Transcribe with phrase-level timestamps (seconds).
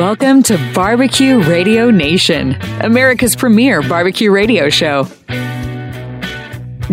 [0.00, 5.06] Welcome to Barbecue Radio Nation, America's premier barbecue radio show.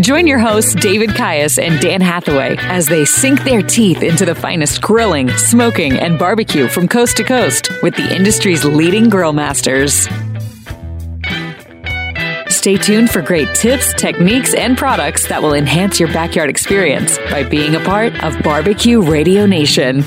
[0.01, 4.35] Join your hosts, David Caius and Dan Hathaway, as they sink their teeth into the
[4.35, 10.09] finest grilling, smoking, and barbecue from coast to coast with the industry's leading grill masters.
[12.49, 17.43] Stay tuned for great tips, techniques, and products that will enhance your backyard experience by
[17.43, 20.03] being a part of Barbecue Radio Nation.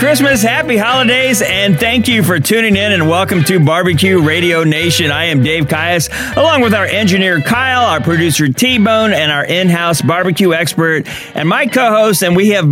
[0.00, 5.10] Christmas, happy holidays, and thank you for tuning in and welcome to Barbecue Radio Nation.
[5.10, 9.44] I am Dave Caius, along with our engineer Kyle, our producer T Bone, and our
[9.44, 12.22] in house barbecue expert, and my co host.
[12.22, 12.64] And we have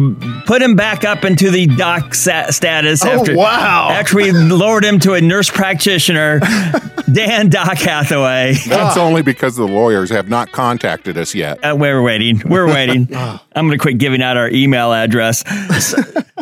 [0.46, 3.90] put him back up into the doc sa- status Oh, after, wow.
[3.90, 6.40] after we lowered him to a nurse practitioner,
[7.12, 8.54] Dan Doc Hathaway.
[8.66, 11.62] That's only because the lawyers have not contacted us yet.
[11.62, 12.40] Uh, we're waiting.
[12.46, 13.06] We're waiting.
[13.14, 15.42] I'm going to quit giving out our email address.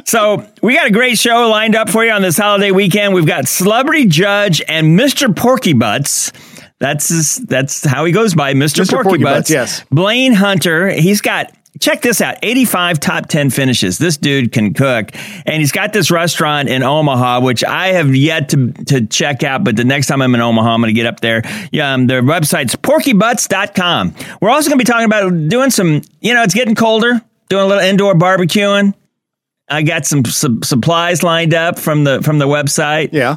[0.04, 3.14] so, we got a great show lined up for you on this holiday weekend.
[3.14, 5.34] We've got Celebrity Judge and Mr.
[5.34, 6.32] Porky Butts.
[6.78, 8.82] That's his, that's how he goes by, Mr.
[8.82, 8.90] Mr.
[8.90, 9.38] Porky, Porky Butts.
[9.38, 9.84] Butts, yes.
[9.90, 10.88] Blaine Hunter.
[10.88, 11.52] He's got.
[11.78, 13.98] Check this out 85 top 10 finishes.
[13.98, 15.10] This dude can cook.
[15.44, 19.62] And he's got this restaurant in Omaha, which I have yet to, to check out.
[19.62, 21.42] But the next time I'm in Omaha, I'm going to get up there.
[21.72, 24.14] Yeah, um, their website's porkybutts.com.
[24.40, 27.64] We're also going to be talking about doing some, you know, it's getting colder, doing
[27.64, 28.94] a little indoor barbecuing.
[29.68, 33.10] I got some, some supplies lined up from the from the website.
[33.12, 33.36] Yeah.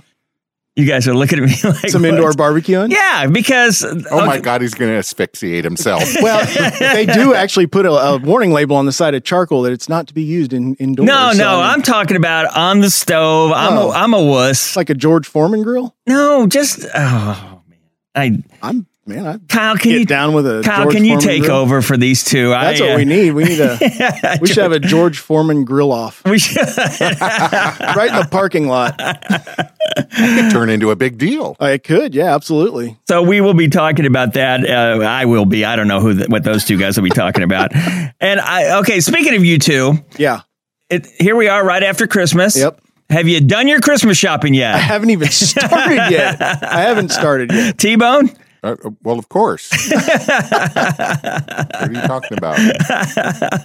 [0.75, 2.11] You guys are looking at me like Some what?
[2.11, 2.91] indoor barbecuing.
[2.91, 6.03] Yeah, because Oh my God, he's going to asphyxiate himself.
[6.21, 6.45] Well,
[6.79, 9.89] they do actually put a, a warning label on the side of charcoal that it's
[9.89, 11.07] not to be used in indoors.
[11.07, 13.51] No, So, no, I mean, I'm talking about on the stove.
[13.53, 13.89] I'm Oh.
[13.89, 14.77] a, I'm a wuss.
[14.77, 15.95] Like a George Foreman grill.
[16.07, 17.79] No, just oh man.
[18.15, 19.25] I I'm man.
[19.25, 21.55] I Kyle, can get you down with a Kyle, George can you Foreman take grill.
[21.57, 22.49] over for these two?
[22.49, 23.31] That's I, what uh, we need.
[23.31, 24.37] We need a.
[24.41, 26.57] we should have a George Foreman grill off We should.
[26.59, 28.95] right in the parking lot.
[28.99, 31.55] It could turn into a big deal.
[31.61, 32.97] Uh, It could, yeah, absolutely.
[33.07, 34.67] so we will be talking about that.
[34.69, 35.65] Uh, I will be.
[35.65, 37.75] I don't know who th- what those two guys will be talking about.
[38.19, 38.99] and I okay.
[38.99, 40.41] Speaking of you two, Yeah.
[40.89, 42.57] it, here we are right after Christmas.
[42.57, 42.81] Yep.
[43.09, 44.75] Have you done your Christmas shopping yet?
[44.75, 46.39] I haven't even started yet.
[46.41, 47.77] I haven't started yet.
[47.77, 48.29] T Bone.
[48.61, 49.69] Uh, uh, well, of course.
[49.89, 52.57] what are you talking about?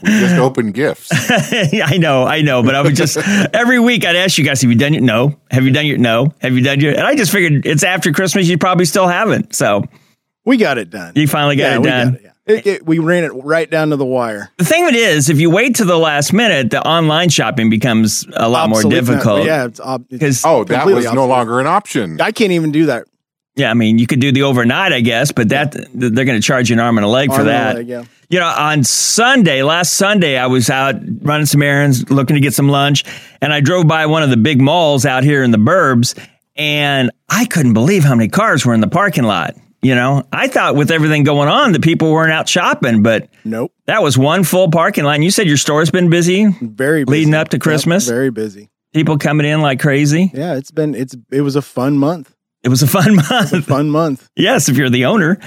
[0.03, 1.09] We just opened gifts.
[1.13, 3.17] I know, I know, but I would just
[3.55, 5.37] every week I'd ask you guys, have you done your no?
[5.51, 6.33] Have you done your no?
[6.41, 6.93] Have you done your?
[6.93, 9.55] And I just figured it's after Christmas, you probably still haven't.
[9.55, 9.85] So
[10.45, 11.13] We got it done.
[11.17, 12.11] you finally got yeah, it we done.
[12.13, 12.23] got it.
[12.25, 12.31] Yeah.
[12.47, 14.51] It- it- we ran it right down to the wire.
[14.59, 17.71] The thing of it is, if you wait to the last minute, the online shopping
[17.71, 19.11] becomes a lot more Obsolete now.
[19.13, 19.47] difficult.
[19.47, 22.21] Yeah, it's ob- it's- because Oh, that Completely was no longer an option.
[22.21, 23.07] I can't even do that.
[23.57, 26.47] Yeah, I mean, you could do the overnight, I guess, but that they're going to
[26.47, 27.77] charge you an arm and a leg for Arm a that.
[27.77, 28.05] leg, yeah.
[28.29, 32.55] You know, on Sunday, last Sunday, I was out running some errands, looking to get
[32.55, 33.05] some lunch,
[33.41, 36.19] and I drove by one of the big malls out here in the burbs,
[36.57, 39.55] and I couldn't believe how many cars were in the parking lot.
[39.83, 43.71] You know, I thought with everything going on, the people weren't out shopping, but Nope.
[43.87, 45.17] that was one full parking lot.
[45.17, 47.19] And you said your store's been busy, Very busy.
[47.19, 48.09] Leading up to Yep, Christmas?
[48.09, 48.71] very busy.
[48.95, 50.31] people coming in like crazy.
[50.33, 52.35] Yeah, it's been it's it was a fun month.
[52.65, 53.67] It was a fun month.
[53.67, 54.29] Fun month.
[54.37, 55.39] Yes, if you're the owner.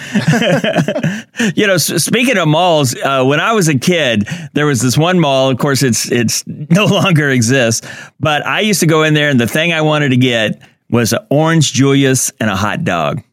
[1.56, 5.20] you know, speaking of malls, uh, when I was a kid, there was this one
[5.20, 5.50] mall.
[5.50, 7.88] Of course, it's it's no longer exists,
[8.20, 10.62] but I used to go in there, and the thing I wanted to get
[10.92, 13.24] was an orange Julius and a hot dog.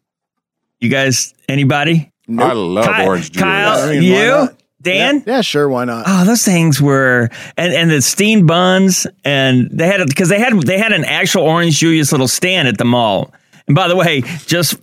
[0.81, 2.11] You guys, anybody?
[2.39, 3.43] I love Ky- orange Julius.
[3.43, 4.49] Kyle, I mean, you.
[4.81, 5.25] Dan.
[5.27, 6.05] Yeah, yeah, sure, why not?
[6.07, 10.53] Oh, those things were and and the steamed buns and they had because they had
[10.63, 13.33] they had an actual Orange Julius little stand at the mall.
[13.67, 14.77] And by the way, just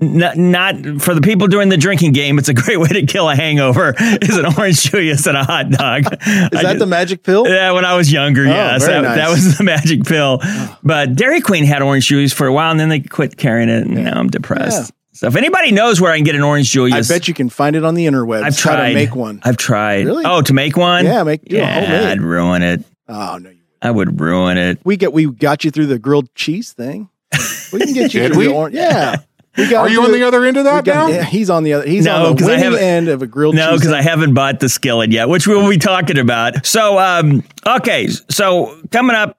[0.00, 3.28] not, not for the people doing the drinking game, it's a great way to kill
[3.28, 3.94] a hangover.
[4.22, 6.04] Is an Orange Julius and a hot dog.
[6.12, 7.46] Is that the magic pill?
[7.46, 9.16] Yeah, when I was younger, oh, yes, that, nice.
[9.16, 10.40] that was the magic pill.
[10.42, 10.78] Oh.
[10.82, 13.86] But Dairy Queen had Orange Julius for a while, and then they quit carrying it,
[13.86, 14.92] and now I'm depressed.
[15.12, 16.94] So if anybody knows where I can get an Orange juice.
[16.94, 18.42] I bet you can find it on the interwebs.
[18.42, 19.40] I've tried to make one.
[19.42, 20.06] I've tried.
[20.06, 20.24] Really?
[20.24, 21.04] Oh, to make one?
[21.04, 22.08] Yeah, make- yeah.
[22.10, 22.84] I'd ruin it.
[23.06, 24.78] Oh no, you- I would ruin it.
[24.84, 27.10] we get we got you through the grilled cheese thing.
[27.72, 28.46] We can get you Did through we?
[28.48, 28.74] the orange.
[28.74, 29.16] Yeah.
[29.56, 31.14] We got Are you through on the other end of that got- now?
[31.14, 31.86] yeah, he's on the other.
[31.86, 33.92] He's No, on 'cause the I winning end of a grilled No, because.
[33.92, 36.64] I haven't bought the skillet yet, which we will be talking about.
[36.66, 39.36] So, um, okay, so coming up,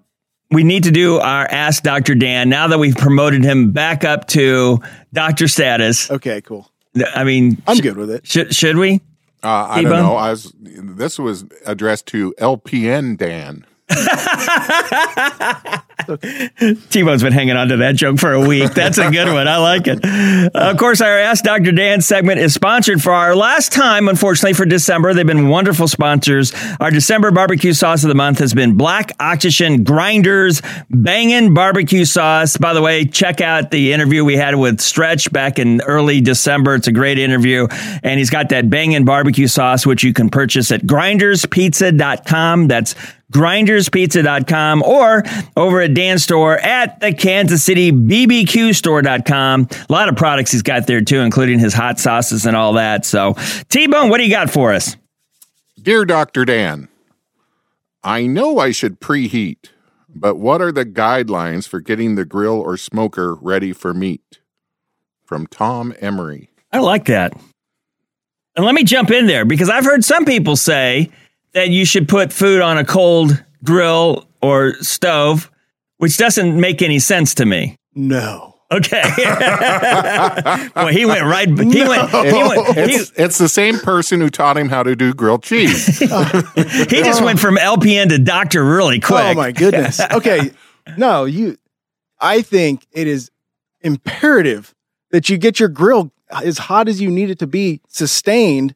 [0.51, 2.13] we need to do our Ask Dr.
[2.15, 4.79] Dan now that we've promoted him back up to
[5.13, 6.11] doctor status.
[6.11, 6.69] Okay, cool.
[7.15, 8.27] I mean, I'm sh- good with it.
[8.27, 8.99] Should, should we?
[9.43, 9.91] Uh, I T-Bone?
[9.93, 10.15] don't know.
[10.17, 10.53] I was.
[10.61, 13.65] This was addressed to LPN Dan.
[16.89, 18.73] T-Bone's been hanging on to that joke for a week.
[18.73, 19.47] That's a good one.
[19.47, 20.03] I like it.
[20.55, 21.71] of course, our Ask Dr.
[21.71, 25.13] Dan segment is sponsored for our last time, unfortunately, for December.
[25.13, 26.53] They've been wonderful sponsors.
[26.79, 32.57] Our December barbecue sauce of the month has been Black Oxygen Grinders Bangin' Barbecue Sauce.
[32.57, 36.75] By the way, check out the interview we had with Stretch back in early December.
[36.75, 37.67] It's a great interview.
[38.03, 42.67] And he's got that Bangin' Barbecue Sauce, which you can purchase at grinderspizza.com.
[42.67, 42.95] That's
[43.31, 45.23] grinderspizza.com or
[45.55, 49.67] over at Dan's store at the Kansas City BBQ store.com.
[49.71, 53.05] A lot of products he's got there too, including his hot sauces and all that.
[53.05, 53.35] So,
[53.69, 54.95] T Bone, what do you got for us?
[55.81, 56.45] Dear Dr.
[56.45, 56.89] Dan,
[58.03, 59.69] I know I should preheat,
[60.09, 64.39] but what are the guidelines for getting the grill or smoker ready for meat?
[65.23, 66.49] From Tom Emery.
[66.73, 67.33] I like that.
[68.55, 71.09] And let me jump in there because I've heard some people say
[71.53, 75.51] that you should put food on a cold grill or stove,
[75.97, 77.75] which doesn't make any sense to me.
[77.93, 78.51] No.
[78.71, 79.01] Okay.
[80.75, 81.47] well, he went right.
[81.47, 82.09] He went.
[82.09, 82.67] He went.
[82.77, 85.99] He, It's, it's the same person who taught him how to do grilled cheese.
[85.99, 89.25] he just went from LPN to doctor really oh quick.
[89.25, 89.99] Oh my goodness.
[90.11, 90.51] Okay.
[90.97, 91.57] No, you
[92.19, 93.29] I think it is
[93.81, 94.73] imperative
[95.11, 96.11] that you get your grill
[96.43, 98.73] as hot as you need it to be sustained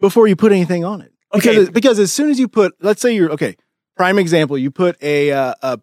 [0.00, 1.09] before you put anything on it.
[1.34, 1.50] Okay.
[1.50, 3.56] Because, because as soon as you put, let's say you're okay,
[3.96, 5.80] prime example, you put a uh, a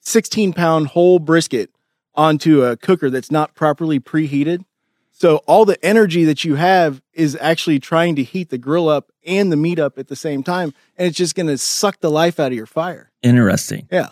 [0.00, 1.70] 16 pound whole brisket
[2.14, 4.64] onto a cooker that's not properly preheated.
[5.12, 9.10] So all the energy that you have is actually trying to heat the grill up
[9.24, 12.10] and the meat up at the same time, and it's just going to suck the
[12.10, 13.10] life out of your fire.
[13.22, 13.88] Interesting.
[13.90, 14.10] Yeah.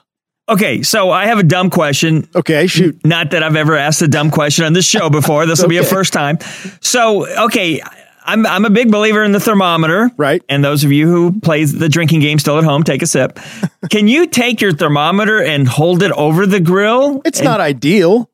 [0.49, 2.29] Okay, so I have a dumb question.
[2.35, 3.05] Okay, shoot.
[3.05, 5.47] Not that I've ever asked a dumb question on this show before.
[5.47, 6.39] This will be a first time.
[6.81, 7.81] So, okay,
[8.25, 10.11] I'm I'm a big believer in the thermometer.
[10.17, 10.43] Right.
[10.49, 13.39] And those of you who play the drinking game still at home, take a sip.
[13.91, 17.21] Can you take your thermometer and hold it over the grill?
[17.25, 18.31] It's And- not ideal,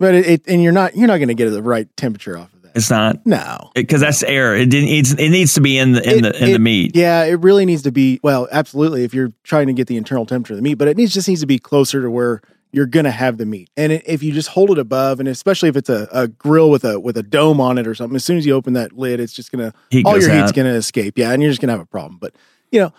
[0.00, 2.52] but it, it and you're not you're not going to get the right temperature off
[2.54, 2.72] of that.
[2.76, 3.70] It's not No.
[3.74, 4.56] because that's air.
[4.56, 6.96] It didn't- needs it needs to be in the in It- the in the meat.
[6.96, 10.24] Yeah, it really needs to be well, absolutely if you're trying to get the internal
[10.26, 12.40] temperature of the meat, but it needs just needs to be closer to where
[12.74, 13.70] you're going to have the meat.
[13.76, 16.84] And if you just hold it above and especially if it's a, a grill with
[16.84, 19.20] a with a dome on it or something, as soon as you open that lid,
[19.20, 21.16] it's just going to Heat all your heat's going to escape.
[21.16, 22.18] Yeah, and you're just going to have a problem.
[22.20, 22.34] But,
[22.72, 22.92] you know,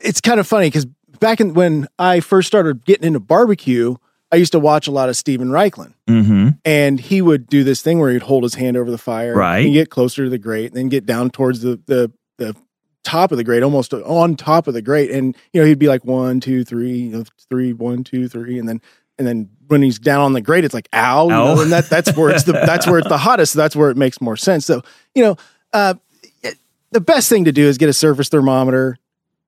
[0.00, 0.86] it's kind of funny cuz
[1.20, 3.96] back in when I first started getting into barbecue,
[4.32, 5.92] I used to watch a lot of Steven Raichlen.
[6.08, 6.48] Mm-hmm.
[6.64, 9.64] and he would do this thing where he'd hold his hand over the fire Right.
[9.64, 12.54] and get closer to the grate and then get down towards the the the
[13.06, 15.88] top of the grate almost on top of the grate and you know he'd be
[15.88, 18.58] like one two three you know, three one two three.
[18.58, 18.80] And then
[19.18, 21.88] and then when he's down on the grate it's like ow, you know, and that
[21.88, 23.52] that's where it's the that's where it's the hottest.
[23.52, 24.66] So that's where it makes more sense.
[24.66, 24.82] So
[25.14, 25.36] you know
[25.72, 25.94] uh
[26.90, 28.98] the best thing to do is get a surface thermometer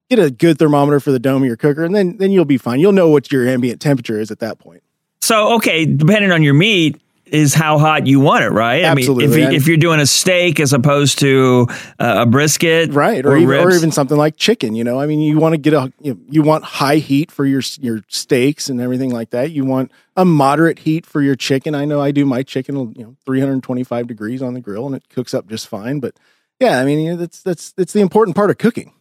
[0.09, 2.59] get a good thermometer for the dome of your cooker and then then you'll be
[2.59, 2.81] fine.
[2.81, 4.83] You'll know what your ambient temperature is at that point.
[5.21, 7.01] So, okay, depending on your meat,
[7.33, 8.85] is how hot you want it, right?
[8.85, 9.43] I mean, Absolutely.
[9.43, 11.67] if, you, you're doing a steak as opposed to
[11.99, 14.99] uh, a brisket, right or, even, or even something like chicken you know?
[15.01, 17.63] I mean you want to get a you, know, you want high heat for your
[17.81, 19.51] your steaks and everything like that.
[19.51, 21.75] You want a moderate heat for your chicken.
[21.75, 22.25] I know i do.
[22.25, 26.01] My chicken you know 325 degrees on the grill and it cooks up just fine
[26.01, 26.15] but
[26.61, 28.93] yeah i mean you know, that's that's that's the important part of cooking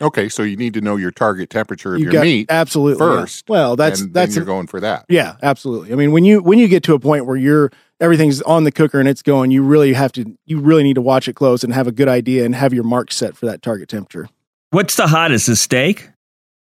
[0.00, 3.04] Okay, so you need to know your target temperature of you your got meat absolutely
[3.04, 3.20] yeah.
[3.20, 3.48] first.
[3.48, 5.04] well that's and that's then you're going for that.
[5.08, 7.70] yeah absolutely i mean when you when you get to a point where you're
[8.00, 11.02] everything's on the cooker and it's going you really have to you really need to
[11.02, 13.62] watch it close and have a good idea and have your mark set for that
[13.62, 14.28] target temperature
[14.72, 15.48] What's the hottest?
[15.48, 16.10] Is steak?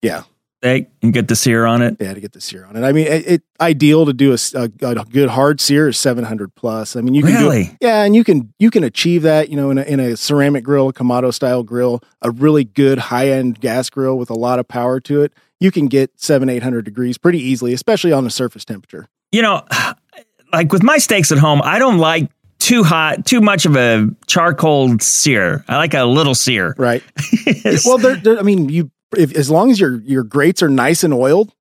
[0.03, 0.25] Yeah.
[0.63, 1.97] Steak and get the sear on it.
[2.01, 2.83] Yeah, to get the sear on it.
[2.83, 6.97] I mean, it, it ideal to do a a good hard sear is 700 plus.
[6.97, 7.63] I mean, you can do Really?
[7.63, 10.17] it, yeah, and you can you can achieve that, you know, in a, in a
[10.17, 14.35] ceramic grill, a Kamado style grill, a really good high end gas grill with a
[14.35, 15.33] lot of power to it.
[15.61, 19.09] You can get seven eight hundred degrees pretty easily, especially on the surface temperature.
[19.33, 19.63] You know,
[20.53, 24.09] like with my steaks at home, I don't like too hot, too much of a
[24.27, 25.65] charcoal sear.
[25.69, 26.75] I like a little sear.
[26.79, 27.03] Right.
[27.85, 31.05] well, they're, they're, I mean, you if as long as your your grates are nice
[31.05, 31.53] and oiled,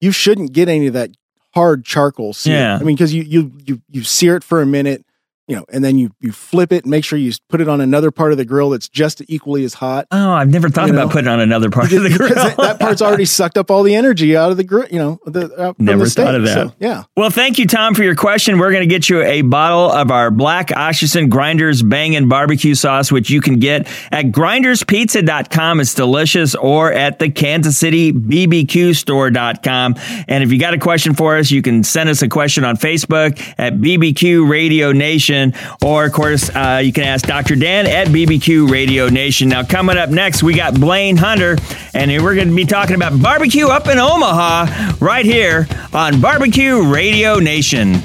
[0.00, 1.10] you shouldn't get any of that
[1.54, 2.58] hard charcoal sear.
[2.58, 2.76] Yeah.
[2.76, 5.04] I mean, because you you you you sear it for a minute,
[5.48, 6.84] you know, and then you you flip it.
[6.84, 9.64] and Make sure you put it on another part of the grill that's just equally
[9.64, 10.06] as hot.
[10.10, 11.12] Oh, I've never thought You about know?
[11.12, 12.34] putting on another part of the grill.
[12.34, 14.86] that, that part's already sucked up all the energy out of the grill.
[14.90, 16.24] You know, the uh, Never the steak.
[16.26, 16.54] thought of that.
[16.54, 17.04] So, yeah.
[17.16, 18.58] Well, thank you, Tom, for your question.
[18.58, 23.10] We're going to get you a bottle of our Black Oxygen Grinders Bangin' Barbecue Sauce,
[23.10, 25.80] which you can get at grinderspizza.com.
[25.80, 29.96] It's delicious, or at the Kansas City BBQ store.com.
[30.28, 32.76] And if you got a question for us, you can send us a question on
[32.76, 35.31] Facebook at BBQ Radio Nation.
[35.82, 37.56] Or of course, uh, you can ask Dr.
[37.56, 39.48] Dan at BBQ Radio Nation.
[39.48, 41.56] Now, coming up next, we got Blaine Hunter,
[41.94, 46.82] and we're going to be talking about barbecue up in Omaha right here on Barbecue
[46.92, 48.02] Radio Nation.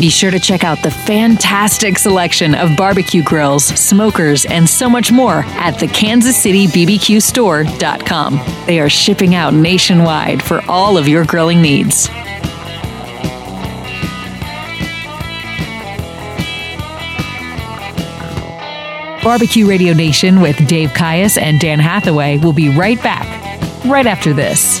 [0.00, 5.12] Be sure to check out the fantastic selection of barbecue grills, smokers, and so much
[5.12, 8.40] more at the KansasCityBBQStore.com.
[8.66, 12.08] They are shipping out nationwide for all of your grilling needs.
[19.22, 23.26] Barbecue Radio Nation with Dave Caius and Dan Hathaway will be right back,
[23.84, 24.80] right after this.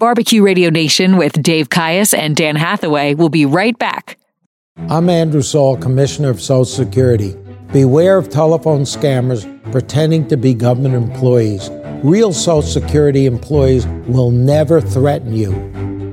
[0.00, 4.16] Barbecue Radio Nation with Dave Caius and Dan Hathaway will be right back.
[4.88, 7.36] I'm Andrew Saul, Commissioner of Social Security.
[7.70, 11.68] Beware of telephone scammers pretending to be government employees.
[12.02, 15.52] Real Social Security employees will never threaten you.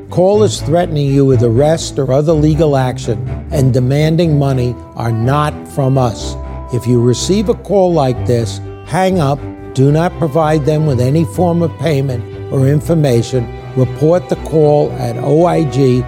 [0.09, 5.97] Callers threatening you with arrest or other legal action and demanding money are not from
[5.97, 6.35] us.
[6.73, 9.39] If you receive a call like this, hang up,
[9.73, 13.45] do not provide them with any form of payment or information
[13.77, 16.03] report the call at oig.ssa.gov.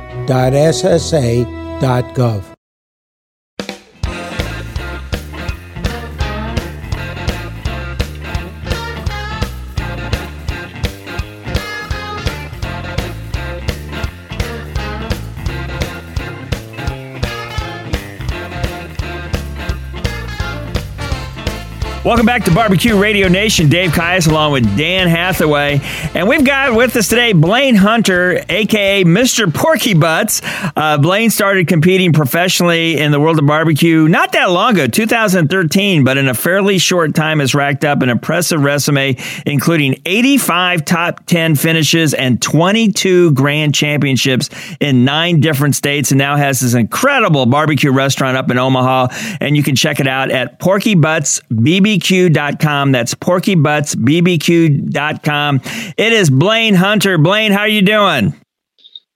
[22.06, 23.68] Welcome back to Barbecue Radio Nation.
[23.68, 25.82] Dave Caius along with Dan Hathaway.
[26.14, 29.54] And we've got with us today Blaine Hunter, aka Mr.
[29.54, 30.42] Porky Butts.
[30.78, 36.06] Uh, Blaine started competing professionally in the world of barbecue not that long ago, 2013,
[36.06, 41.26] but in a fairly short time has racked up an impressive resume, including 85 top
[41.26, 47.46] 10 finishes and 22 grand championships in nine different states, and now has this incredible
[47.46, 49.10] barbecue restaurant up in Omaha.
[49.42, 52.92] And you can check it out at Porky Butts BB porkybuttsbbq.com.
[52.92, 55.62] That's porkybuttsbbq.com.
[55.98, 57.18] It is Blaine Hunter.
[57.18, 58.36] Blaine, how are you doing?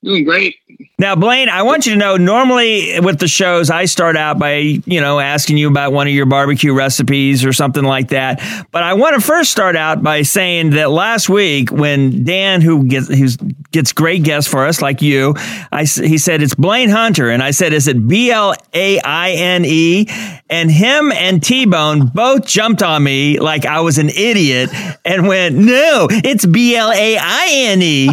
[0.04, 0.58] Doing great.
[1.00, 4.56] Now, Blaine, I want you to know normally with the shows, I start out by,
[4.58, 8.42] you know, asking you about one of your barbecue recipes or something like that.
[8.72, 12.86] But I want to first start out by saying that last week when Dan, who
[12.86, 13.28] gets, who
[13.72, 15.36] gets great guests for us like you,
[15.72, 17.30] I, he said, it's Blaine Hunter.
[17.30, 20.08] And I said, is it B L A I N E?
[20.50, 24.70] And him and T Bone both jumped on me like I was an idiot
[25.06, 28.10] and went, no, it's B L A I N E.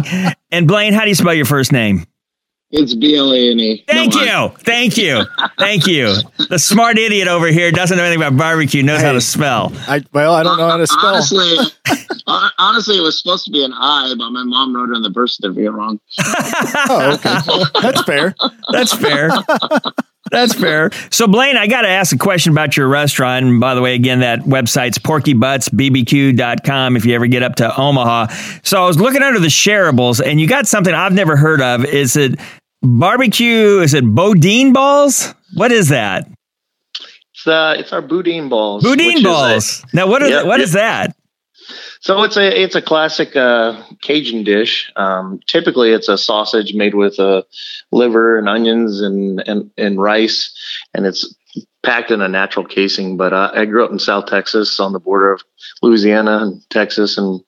[0.51, 2.05] And Blaine, how do you spell your first name?
[2.71, 3.83] It's B L A N E.
[3.85, 4.29] Thank no, you.
[4.29, 5.25] I- Thank you.
[5.59, 6.15] Thank you.
[6.49, 9.73] The smart idiot over here doesn't know anything about barbecue, knows hey, how to spell.
[9.87, 11.15] I, well, I don't know how to spell.
[11.15, 11.57] Honestly,
[12.57, 15.09] honestly, it was supposed to be an I, but my mom wrote it on the
[15.09, 15.99] birth certificate wrong.
[16.19, 17.63] oh, okay.
[17.81, 18.35] That's fair.
[18.71, 19.31] That's fair.
[20.31, 20.89] That's fair.
[21.09, 23.45] So, Blaine, I got to ask a question about your restaurant.
[23.45, 28.27] And by the way, again, that website's porkybuttsbbq.com if you ever get up to Omaha.
[28.63, 31.83] So, I was looking under the shareables, and you got something I've never heard of.
[31.85, 32.39] Is it
[32.81, 33.79] barbecue?
[33.81, 35.35] Is it Bodine balls?
[35.53, 36.27] What is that?
[37.33, 38.83] It's, uh, it's our Boudin balls.
[38.83, 39.83] Boudin balls.
[39.91, 40.65] A, now, what, are yep, what yep.
[40.65, 41.15] is that?
[42.01, 44.91] So it's a it's a classic uh, Cajun dish.
[44.95, 47.43] Um, typically, it's a sausage made with uh,
[47.91, 50.51] liver and onions and, and and rice,
[50.95, 51.35] and it's
[51.83, 53.17] packed in a natural casing.
[53.17, 55.43] But uh, I grew up in South Texas, on the border of
[55.83, 57.39] Louisiana and Texas, and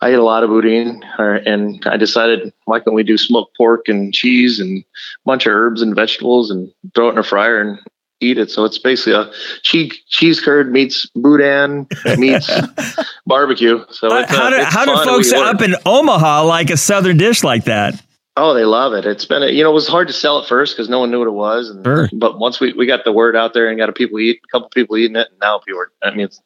[0.00, 1.02] I ate a lot of boudin.
[1.18, 4.84] And I decided, why can't we do smoked pork and cheese and a
[5.24, 7.80] bunch of herbs and vegetables and throw it in a fryer and
[8.20, 8.50] eat it.
[8.50, 9.30] So it's basically a
[9.62, 11.86] cheese cheese curd meets boudin
[12.16, 12.50] meets
[13.26, 13.84] barbecue.
[13.90, 17.64] So how, how do, how do folks up in Omaha like a southern dish like
[17.64, 18.02] that?
[18.36, 19.04] Oh, they love it.
[19.04, 21.10] It's been, a, you know, it was hard to sell at first because no one
[21.10, 21.68] knew what it was.
[21.68, 22.08] And, Sure.
[22.12, 24.48] But once we, we got the word out there and got a people eat, a
[24.52, 26.40] couple people eating it, and now people are, I mean, it's,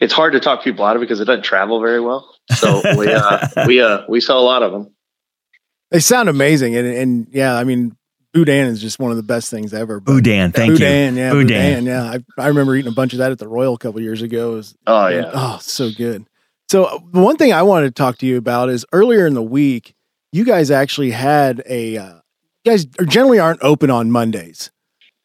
[0.00, 2.34] it's hard to talk people out of it because it doesn't travel very well.
[2.56, 4.92] So we, uh, we, uh, we sell a lot of them.
[5.92, 7.94] They sound amazing, and and yeah, I mean,
[8.32, 10.00] boudin is just one of the best things ever.
[10.00, 11.22] but- Boudin, thank boudin, you.
[11.22, 11.48] yeah, Boudin.
[11.82, 12.02] boudin, yeah.
[12.38, 14.52] I, I remember eating a bunch of that at the Royal a couple years ago.
[14.52, 15.30] Was, Oh, yeah.
[15.32, 16.26] oh, so good.
[16.70, 19.34] So uh, the one thing I wanted to talk to you about is earlier in
[19.34, 19.94] the week,
[20.32, 21.96] you guys actually had a.
[21.98, 22.14] Uh,
[22.64, 24.70] you guys generally aren't open on Mondays,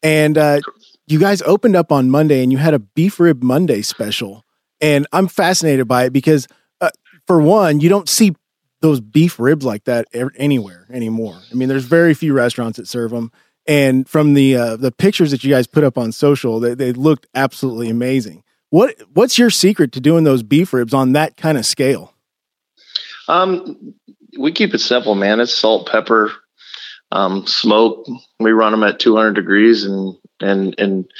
[0.02, 0.60] and uh,
[1.06, 4.44] you guys opened up on Monday, and you had a beef rib Monday special,
[4.80, 6.48] and I'm fascinated by it because,
[6.80, 6.90] uh,
[7.28, 8.34] for one, you don't see
[8.80, 10.06] those beef ribs like that
[10.36, 11.40] anywhere anymore.
[11.50, 13.32] I mean, there's very few restaurants that serve them.
[13.66, 16.92] And from the uh, the pictures that you guys put up on social, they, they
[16.92, 18.42] looked absolutely amazing.
[18.70, 22.14] What what's your secret to doing those beef ribs on that kind of scale?
[23.28, 23.94] Um,
[24.38, 25.40] we keep it simple, man.
[25.40, 26.32] It's salt, pepper,
[27.12, 28.06] um, smoke.
[28.40, 31.10] We run them at 200 degrees and and and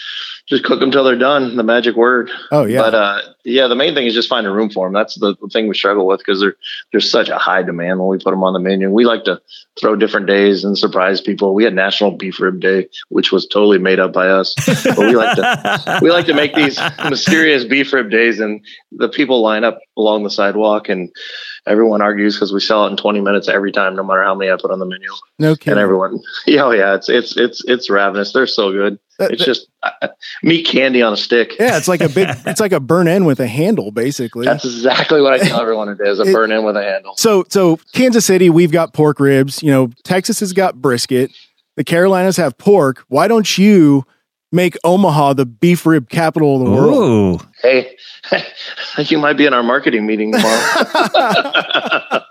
[0.49, 1.57] just cook them till they're done.
[1.57, 2.31] The magic word.
[2.51, 4.95] Oh yeah, But uh, yeah, the main thing is just finding room for them.
[4.95, 6.57] That's the, the thing we struggle with because they're
[6.91, 8.91] there's such a high demand when we put them on the menu.
[8.91, 9.41] We like to
[9.79, 11.55] throw different days and surprise people.
[11.55, 14.55] We had National Beef Rib Day, which was totally made up by us.
[14.85, 19.09] But we like to we like to make these mysterious beef rib days, and the
[19.09, 21.11] people line up along the sidewalk, and
[21.67, 24.51] everyone argues because we sell it in 20 minutes every time, no matter how many
[24.51, 25.11] I put on the menu.
[25.39, 25.73] no kidding.
[25.73, 28.33] And everyone, yeah, oh yeah, it's it's it's it's ravenous.
[28.33, 28.99] They're so good.
[29.19, 30.09] That- It's just uh,
[30.43, 31.57] meat candy on a stick.
[31.59, 34.45] yeah, it's like a big, it's like a burn end with a handle, basically.
[34.47, 36.19] That's exactly what I tell everyone it is.
[36.21, 37.15] A It- burn in with a handle.
[37.17, 39.63] So, so Kansas City, we've got pork ribs.
[39.63, 41.33] You know, Texas has got brisket.
[41.77, 43.05] The Carolinas have pork.
[43.09, 44.05] Why don't you
[44.51, 47.43] make Omaha the beef rib capital of the world?
[47.43, 47.47] Ooh.
[47.63, 47.97] Hey,
[48.99, 52.23] you might be in our marketing meeting tomorrow.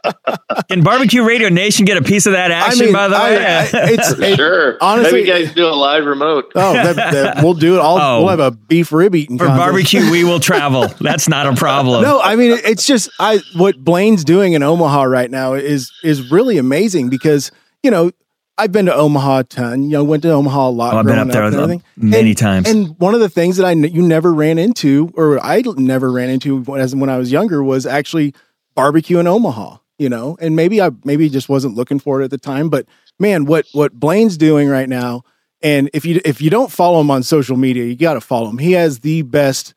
[0.69, 3.45] Can Barbecue Radio Nation get a piece of that action, mean, by the I- way?
[3.45, 4.77] I- it's For it- sure.
[4.81, 6.51] honestly- Maybe you guys do a live remote.
[6.55, 7.79] Oh, that, that, we'll do it.
[7.79, 8.19] I'll, Oh.
[8.21, 9.65] We'll have a beef rib eating For contest.
[9.65, 10.87] barbecue, we will travel.
[10.99, 12.03] That's not a problem.
[12.03, 16.31] No, I mean it's just I what Blaine's doing in Omaha right now is is
[16.31, 17.51] really amazing because
[17.83, 18.11] you know
[18.59, 19.83] I've been to Omaha a ton.
[19.83, 20.93] You know, went to Omaha a lot.
[20.95, 22.67] Oh, I've been up there and many And- times.
[22.69, 26.29] And one of the things that I you never ran into, or I never ran
[26.29, 28.33] into when, as when I was younger, was actually
[28.75, 29.77] barbecue in Omaha.
[29.99, 32.85] You know, and maybe I maybe just wasn't looking for it at the time, but
[33.19, 35.23] man, what what Blaine's doing right now,
[35.61, 38.49] and if you if you don't follow him on social media, you got to follow
[38.49, 38.59] him.
[38.59, 39.73] He has the best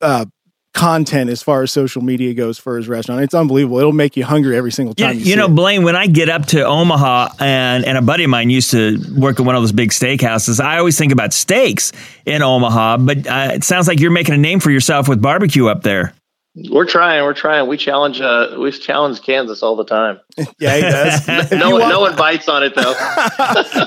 [0.00, 0.26] uh,
[0.72, 3.22] content as far as social media goes for his restaurant.
[3.22, 3.78] It's unbelievable.
[3.78, 5.14] It'll make you hungry every single You, time.
[5.14, 5.48] You, you see know.
[5.48, 8.98] Blaine, when I get up to Omaha and, and a buddy of mine used to
[9.16, 11.92] work at one of those big steakhouses, I always think about steaks
[12.24, 15.66] in Omaha, but uh, it sounds like you're making a name for yourself with barbecue
[15.66, 16.14] up there.
[16.54, 17.22] We're trying.
[17.22, 17.68] We're trying.
[17.68, 18.20] We challenge.
[18.20, 20.18] Uh, we challenge Kansas all the time.
[20.58, 21.28] yeah, he does.
[21.28, 22.94] If No one, no one bites on it though.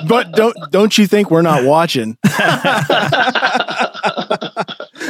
[0.07, 2.17] but don't don't you think we're not watching?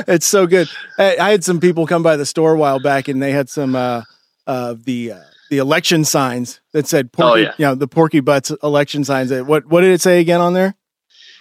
[0.08, 0.68] it's so good.
[0.98, 3.50] I, I had some people come by the store a while back, and they had
[3.50, 4.04] some uh,
[4.48, 7.54] uh, the uh, the election signs that said Porky, Oh, yeah.
[7.58, 9.30] you know, the Porky Butts election signs.
[9.30, 10.76] That what what did it say again on there?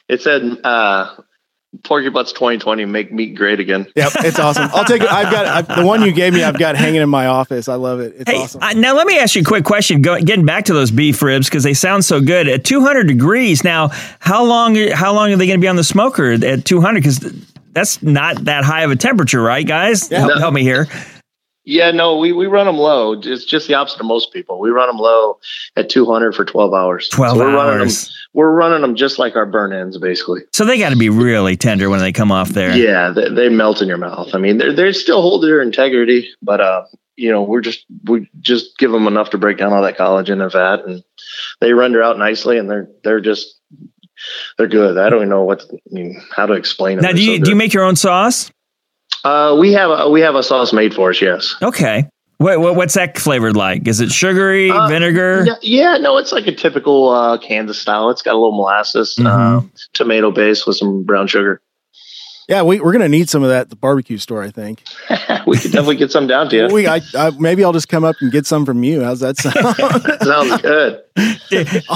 [0.08, 1.14] It said, uh,
[1.84, 4.68] "Porky Butts 2020, make meat great again." Yep, it's awesome.
[4.72, 5.10] I'll take it.
[5.10, 6.42] I've got i the one you gave me.
[6.42, 7.68] I've got hanging in my office.
[7.68, 8.14] I love it.
[8.18, 8.62] It's Hey, awesome.
[8.62, 10.02] uh, now let me ask you a quick question.
[10.02, 13.64] Go, getting back to those beef ribs because they sound so good at 200 degrees.
[13.64, 13.88] Now,
[14.20, 14.74] how long?
[14.92, 17.00] How long are they going to be on the smoker at 200?
[17.00, 17.18] Because
[17.72, 20.08] that's not that high of a temperature, right, guys?
[20.08, 20.38] Help, No.
[20.38, 20.86] help me here.
[21.64, 23.12] Yeah, no, we, we run them low.
[23.12, 24.58] It's just the opposite of most people.
[24.58, 25.38] We run them low
[25.76, 27.08] at 200 for 12 hours.
[27.10, 28.26] 12 we're Running them, hours.
[28.32, 30.40] we're running them just like our burn ends, basically.
[30.52, 32.76] So they got to be really tender when they come off there.
[32.76, 34.34] Yeah, they, they melt in your mouth.
[34.34, 36.84] I mean, they they still hold their integrity, but uh,
[37.16, 40.42] you know, we're just we just give them enough to break down all that collagen
[40.42, 41.04] and fat, and
[41.60, 43.60] they render out nicely, and they're they're just
[44.58, 44.98] they're good.
[44.98, 47.02] I don't even know what I mean how to explain it.
[47.02, 48.50] Now, do you do you make your own sauce?
[49.24, 51.20] Uh, we have a, we have a sauce made for us.
[51.22, 51.54] Yes.
[51.62, 52.08] Okay.
[52.38, 53.86] What, what what's that flavored like?
[53.86, 55.44] Is it sugary, Uh, vinegar?
[55.46, 58.10] Yeah, yeah, no, it's like a typical uh, Kansas style.
[58.10, 59.26] It's got a little molasses, Mhm.
[59.26, 61.60] um, tomato base with some brown sugar.
[62.48, 64.42] Yeah, we, we're gonna need some of that at the barbecue store.
[64.42, 64.82] I think.
[65.46, 66.68] we could definitely get some down to you.
[66.72, 69.02] We, I, I, maybe I'll just come up and get some from you.
[69.02, 69.54] How's that sound?
[70.22, 71.02] Sounds good.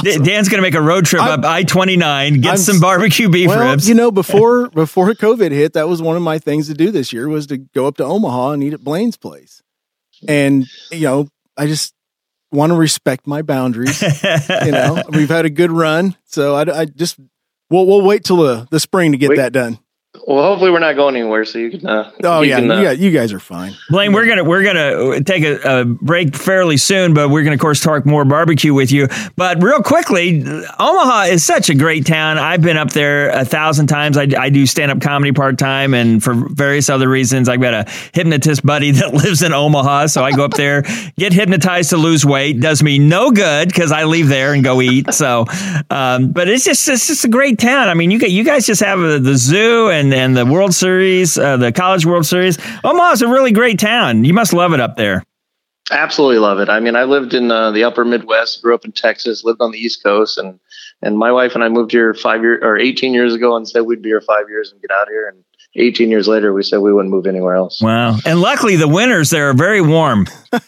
[0.03, 2.57] D- Dan's going to make a road trip I'm- up I twenty nine, get I'm
[2.59, 3.89] some barbecue beef well, ribs.
[3.89, 7.13] you know, before before COVID hit, that was one of my things to do this
[7.13, 9.63] year was to go up to Omaha and eat at Blaine's place.
[10.29, 11.95] And you know, I just
[12.53, 14.01] want to respect my boundaries.
[14.03, 17.19] you know, we've had a good run, so I, I just
[17.71, 19.37] we'll we'll wait till the, the spring to get Wait.
[19.37, 19.79] that done.
[20.27, 21.87] Well, hopefully we're not going anywhere, so you can.
[21.87, 23.75] Uh, Oh you yeah, can, uh, you, guys, you guys are fine.
[23.91, 27.61] Blaine, we're gonna we're gonna take a, a break fairly soon, but we're gonna of
[27.61, 29.09] course talk more barbecue with you.
[29.37, 30.43] But real quickly,
[30.79, 32.39] Omaha is such a great town.
[32.39, 34.17] I've been up there a thousand times.
[34.17, 37.75] I, I do stand up comedy part time, and for various other reasons, I've got
[37.75, 40.83] a hypnotist buddy that lives in Omaha, so I go up there,
[41.19, 42.61] get hypnotized to lose weight.
[42.61, 45.13] Does me no good because I leave there and go eat.
[45.15, 45.47] So,
[45.91, 47.89] um, but it's just it's just a great town.
[47.89, 50.75] I mean, you got you guys just have the, the zoo and and the World
[50.75, 52.59] Series, uh, the College World Series.
[52.85, 54.25] Omaha's a really great town.
[54.25, 55.25] You must love it up there.
[55.91, 56.69] Absolutely love it.
[56.69, 59.71] I mean, I lived in uh, the upper Midwest, grew up in Texas, lived on
[59.71, 60.59] the East Coast, and
[61.03, 63.83] and my wife and I moved here five years or 18 years ago and said
[63.83, 65.29] we'd be here five years and get out here.
[65.29, 65.45] And
[65.79, 67.81] 18 years later, we said we wouldn't move anywhere else.
[67.83, 68.17] Wow.
[68.25, 70.27] And luckily, the winters there are very warm.
[70.53, 70.63] I've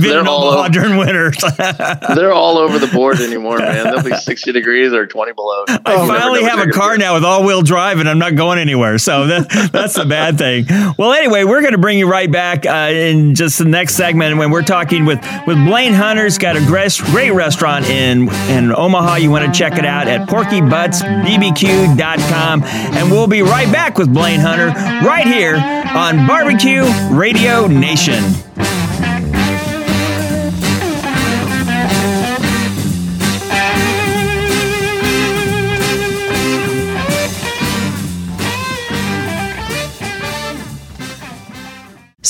[0.00, 1.36] been They're in all Omaha over- during winters.
[2.14, 3.84] They're all over the board anymore, man.
[3.84, 5.64] They'll be 60 degrees or 20 below.
[5.68, 8.36] I You never finally have a car now with all wheel drive and I'm not
[8.36, 8.98] going anywhere.
[8.98, 10.66] So that, that's the bad thing.
[10.98, 14.36] Well, anyway, we're going to bring you right back uh, in just the next segment
[14.38, 19.16] when we're talking with, with Blaine Hunter's got a great, great restaurant in, in Omaha.
[19.16, 22.59] You want to check it out at porkybuttsbbq.com.
[22.62, 24.68] And we'll be right back with Blaine Hunter
[25.06, 28.22] right here on Barbecue Radio Nation.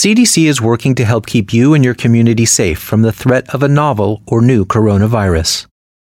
[0.00, 3.62] CDC is working to help keep you and your community safe from the threat of
[3.62, 5.66] a novel or new coronavirus.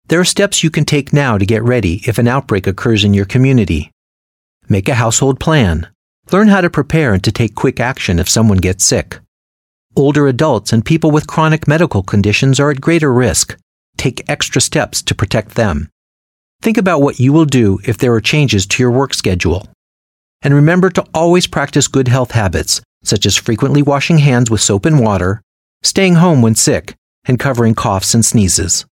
[0.09, 3.13] There are steps you can take now to get ready if an outbreak occurs in
[3.13, 3.91] your community.
[4.69, 5.87] Make a household plan.
[6.31, 9.19] Learn how to prepare and to take quick action if someone gets sick.
[9.95, 13.57] Older adults and people with chronic medical conditions are at greater risk.
[13.95, 15.89] Take extra steps to protect them.
[16.61, 19.67] Think about what you will do if there are changes to your work schedule.
[20.41, 24.85] And remember to always practice good health habits, such as frequently washing hands with soap
[24.85, 25.41] and water,
[25.81, 26.93] staying home when sick,
[27.25, 28.85] and covering coughs and sneezes.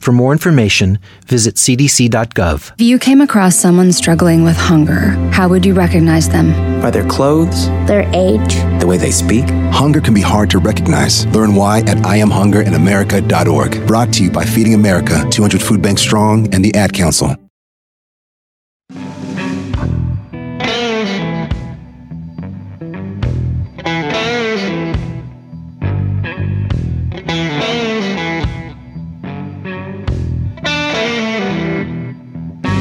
[0.00, 2.72] For more information, visit cdc.gov.
[2.72, 6.52] If you came across someone struggling with hunger, how would you recognize them?
[6.80, 9.44] By their clothes, their age, the way they speak.
[9.70, 11.26] Hunger can be hard to recognize.
[11.26, 13.86] Learn why at IamHungerInAmerica.org.
[13.86, 17.36] Brought to you by Feeding America, 200 Food Bank Strong, and the Ad Council.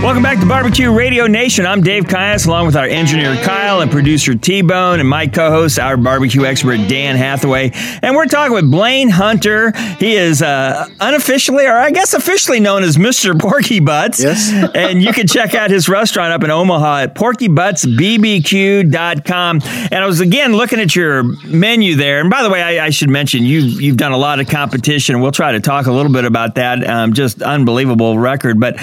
[0.01, 1.65] Welcome back to Barbecue Radio Nation.
[1.65, 5.51] I'm Dave Caius, along with our engineer Kyle and producer T Bone, and my co
[5.51, 7.71] host, our barbecue expert Dan Hathaway.
[8.01, 9.73] And we're talking with Blaine Hunter.
[9.99, 13.37] He is uh, unofficially, or I guess officially known as Mr.
[13.37, 14.23] Porky Butts.
[14.23, 14.49] Yes.
[14.73, 19.61] and you can check out his restaurant up in Omaha at porkybuttsbbq.com.
[19.91, 22.21] And I was again looking at your menu there.
[22.21, 25.19] And by the way, I, I should mention you've, you've done a lot of competition.
[25.19, 26.89] We'll try to talk a little bit about that.
[26.89, 28.61] Um, just unbelievable record.
[28.61, 28.77] But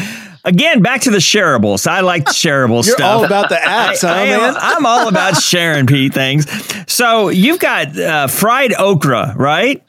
[0.46, 1.86] Again, back to the shareables.
[1.86, 3.00] I like the shareable You're stuff.
[3.18, 4.54] all about the apps, huh, I am- man?
[4.56, 6.46] I'm all about sharing Pete things.
[6.90, 9.82] So you've got uh, fried okra, right?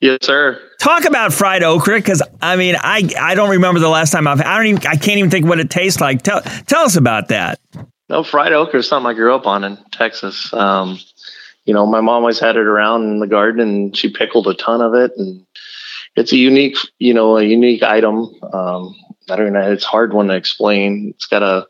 [0.00, 0.60] Yes, sir.
[0.80, 4.40] Talk about fried okra because I mean I I don't remember the last time I've
[4.40, 6.22] I don't even I can't even think what it tastes like.
[6.22, 7.60] Tell tell us about that.
[8.08, 10.50] No, fried okra is something I grew up on in Texas.
[10.54, 10.98] Um,
[11.66, 14.54] you know, my mom always had it around in the garden, and she pickled a
[14.54, 15.12] ton of it.
[15.18, 15.44] And
[16.16, 18.34] it's a unique, you know, a unique item.
[18.54, 18.96] Um,
[19.30, 19.72] I don't know.
[19.72, 21.12] It's hard one to explain.
[21.14, 21.66] It's got a,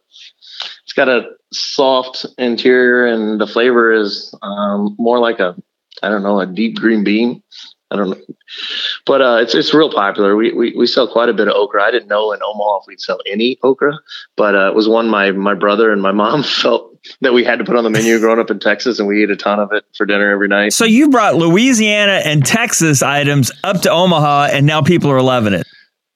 [0.84, 5.56] it's got a soft interior, and the flavor is um, more like a,
[6.02, 7.42] I don't know, a deep green bean.
[7.92, 8.34] I don't know,
[9.04, 10.36] but uh, it's it's real popular.
[10.36, 11.82] We, we we sell quite a bit of okra.
[11.82, 13.98] I didn't know in Omaha if we'd sell any okra,
[14.36, 17.58] but uh, it was one my my brother and my mom felt that we had
[17.58, 19.72] to put on the menu growing up in Texas, and we ate a ton of
[19.72, 20.72] it for dinner every night.
[20.72, 25.54] So you brought Louisiana and Texas items up to Omaha, and now people are loving
[25.54, 25.66] it.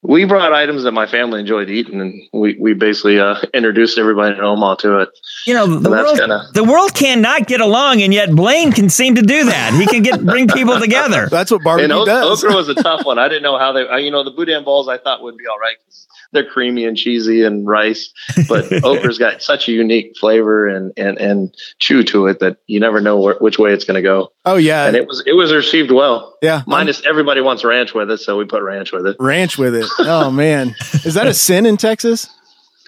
[0.06, 4.36] We brought items that my family enjoyed eating, and we we basically uh, introduced everybody
[4.36, 5.08] in Omaha to it.
[5.46, 9.14] You know, the world, kinda- the world cannot get along, and yet Blaine can seem
[9.14, 9.72] to do that.
[9.72, 11.26] He can get bring people together.
[11.30, 12.44] That's what and barbecue o- does.
[12.44, 13.18] okra was a tough one.
[13.18, 15.46] I didn't know how they, uh, you know, the boudin balls I thought would be
[15.46, 18.12] all right 'cause they're creamy and cheesy and rice,
[18.48, 22.78] but okra's got such a unique flavor and and and chew to it that you
[22.78, 24.32] never know where, which way it's going to go.
[24.44, 26.36] Oh yeah, And it was it was received well.
[26.42, 26.62] yeah.
[26.66, 29.16] Minus everybody wants ranch with it, so we put ranch with it.
[29.18, 29.86] ranch with it.
[30.00, 32.28] Oh man, is that a sin in Texas?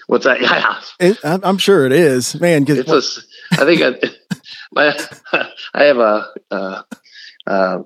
[0.07, 0.41] What's that?
[0.41, 2.63] Yeah, It, I'm I'm sure it is, man.
[2.63, 2.75] it's a.
[2.75, 3.17] Because
[3.51, 4.37] s- I think I,
[4.71, 4.97] my
[5.73, 6.27] I have a.
[6.51, 6.81] Uh,
[7.45, 7.79] uh,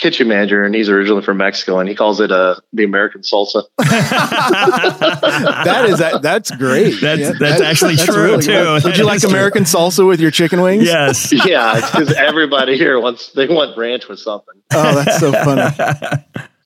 [0.00, 3.62] kitchen manager, and he's originally from Mexico, and he calls it uh, the American salsa.
[3.78, 7.00] that is that, that's great.
[7.00, 8.52] That's Yeah, that's actually true really too.
[8.52, 8.84] good.
[8.84, 9.30] Would That you like is true.
[9.30, 10.84] American salsa with your chicken wings?
[10.84, 11.32] Yes.
[11.46, 14.54] yeah, because everybody here wants they want ranch with something.
[14.72, 15.62] Oh, that's so funny.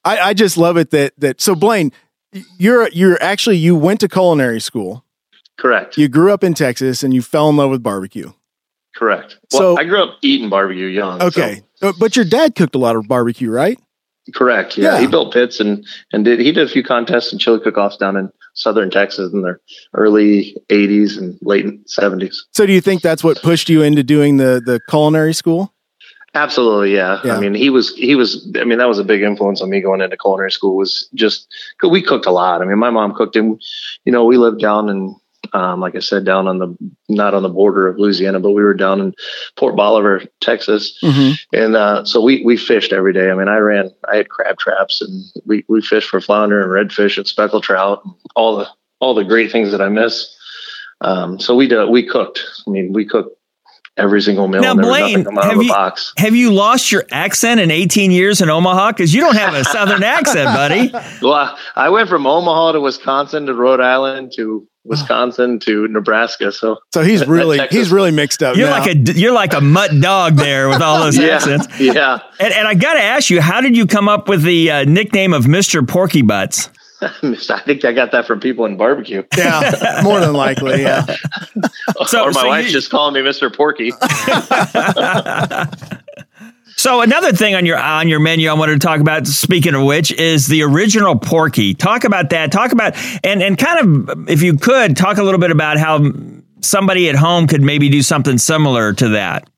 [0.05, 1.93] I, I just love it that that so Blaine,
[2.59, 5.05] you're you're actually you went to culinary school.
[5.59, 5.99] Correct.
[5.99, 8.33] You grew up in Texas and you fell in love with barbecue.
[8.97, 9.39] Correct.
[9.53, 11.21] Well, So- I grew up eating barbecue young.
[11.23, 11.63] Okay.
[11.83, 13.79] Uh, But your dad cooked a lot of barbecue, right?
[14.35, 14.77] Correct.
[14.77, 14.95] Yeah.
[14.95, 15.01] Yeah.
[15.01, 18.17] He built pits and and did he did a few contests and chili cook-offs down
[18.17, 19.57] in southern Texas in the
[19.95, 22.37] early '80s and late '70s.
[22.53, 25.73] So do you think that's what pushed you into doing the the culinary school?
[26.35, 27.21] Absolutely, yeah.
[27.25, 27.37] Yeah.
[27.37, 28.51] I mean, he was he was.
[28.61, 30.77] I mean, that was a big influence on me going into culinary school.
[30.77, 32.61] Was just we cooked a lot.
[32.61, 33.61] I mean, my mom cooked, and
[34.05, 35.17] you know, we lived down in,
[35.55, 36.77] um, like I said, down on the
[37.09, 39.15] not on the border of Louisiana, but we were down in
[39.57, 40.99] Port Bolivar, Texas,
[41.53, 43.31] and uh, so we we fished every day.
[43.31, 46.91] I mean, I ran, I had crab traps, and we we fished for flounder and
[46.91, 48.69] redfish and speckled trout, and all the
[49.01, 50.35] all the great things that I miss.
[51.01, 52.45] Um, so we did, we cooked.
[52.67, 53.38] I mean, we cooked
[53.99, 54.63] every single meal.
[54.63, 56.13] Now, and Blaine, nothing coming out have of you, box.
[56.17, 58.93] have you lost your accent in 18 years in Omaha?
[58.93, 60.93] Because you don't have a Southern accent, buddy.
[61.23, 66.51] Well, I went from Omaha to Wisconsin to Rhode Island to Wisconsin to Nebraska.
[66.53, 68.57] So, So he's really he's really mixed up.
[68.57, 68.79] You're now.
[68.79, 71.67] like a you're like a mutt dog there with all those Yeah, accents.
[71.81, 72.21] yeah.
[72.41, 74.85] And, and I got to ask you, how did you come up with the uh,
[74.85, 76.71] nickname of Mister Porky Butts?
[77.03, 79.23] I think I got that from people in barbecue.
[79.37, 80.83] yeah, more than likely.
[80.83, 81.05] Yeah.
[82.07, 83.55] So- or my so wife's you- just calling me Mr.
[83.55, 83.93] Porky.
[86.77, 89.27] So another thing on your on your menu I wanted to talk about.
[89.27, 91.75] Speaking of which, is the original Porky.
[91.75, 92.53] Talk about that.
[92.53, 95.99] Talk about and and kind of if you could talk a little bit about how
[96.61, 99.51] somebody at home could maybe do something similar to that.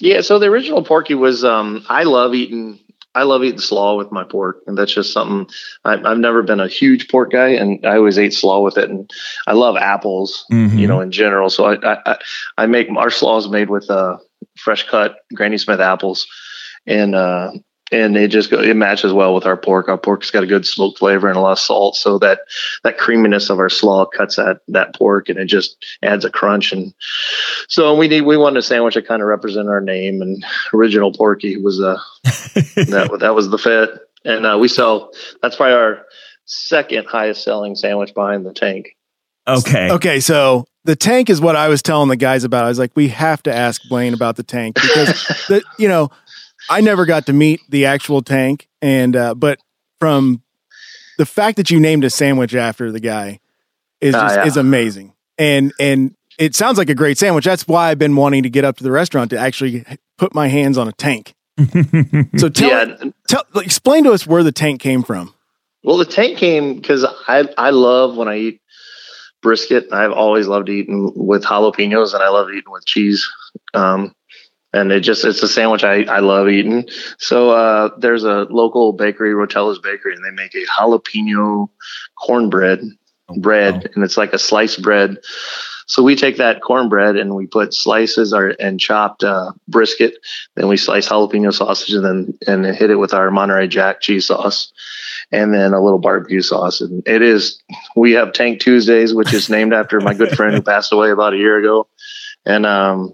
[0.00, 2.78] Yeah, so the original Porky was um I love eating
[3.14, 5.52] I love eating slaw with my pork, and that's just something
[5.84, 8.90] I, I've never been a huge pork guy, and I always ate slaw with it.
[8.90, 9.08] And
[9.46, 10.78] I love apples, Mhm.
[10.78, 11.48] you know, in general.
[11.50, 12.18] So I I, I-
[12.58, 14.16] I make our slaw is made with uh
[14.58, 16.26] fresh cut Granny Smith apples,
[16.86, 17.52] and uh
[17.92, 19.88] and it just go, it matches well with our pork.
[19.88, 22.40] Our pork's got a good smoke flavor and a lot of salt, so that
[22.82, 26.72] that creaminess of our slaw cuts that that pork, and it just adds a crunch.
[26.72, 26.94] And
[27.68, 30.22] so we need we wanted a sandwich that kind of represented our name.
[30.22, 33.90] And original Porky was uh that that was the fit.
[34.24, 35.10] And uh, we sell
[35.42, 36.06] that's probably our
[36.46, 38.96] second highest selling sandwich behind the tank.
[39.46, 39.90] Okay.
[39.90, 42.64] Okay, so the tank is what I was telling the guys about.
[42.64, 45.08] I was like, we have to ask Blaine about the tank because
[45.48, 46.10] the you know,
[46.68, 49.58] I never got to meet the actual tank, and uh, but
[50.00, 50.42] from
[51.18, 53.40] the fact that you named a sandwich after the guy
[54.00, 54.46] is Ah, just, yeah.
[54.46, 57.44] is amazing, and and it sounds like a great sandwich.
[57.44, 59.84] That's why I've been wanting to get up to the restaurant to actually
[60.18, 61.34] put my hands on a tank.
[62.36, 62.96] So tell, Yeah.
[63.28, 65.32] tell explain to us where the tank came from.
[65.84, 68.60] Well, the tank came because I I love when I eat
[69.42, 69.92] brisket.
[69.92, 73.28] I've always loved eating with jalapenos, and I love eating with cheese.
[73.74, 74.14] Um,
[74.74, 76.88] and it just it's a sandwich I, I love eating.
[77.18, 81.68] So uh, there's a local bakery, Rotella's Bakery, and they make a jalapeno
[82.18, 82.80] cornbread
[83.38, 85.18] bread, and it's like a sliced bread.
[85.86, 90.16] So we take that cornbread and we put slices or and chopped uh, brisket.
[90.56, 94.26] Then we slice jalapeno sausage and then and hit it with our Monterey Jack cheese
[94.26, 94.72] sauce,
[95.30, 96.80] and then a little barbecue sauce.
[96.80, 97.62] And it is
[97.94, 101.34] we have Tank Tuesdays, which is named after my good friend who passed away about
[101.34, 101.86] a year ago,
[102.44, 103.12] and um,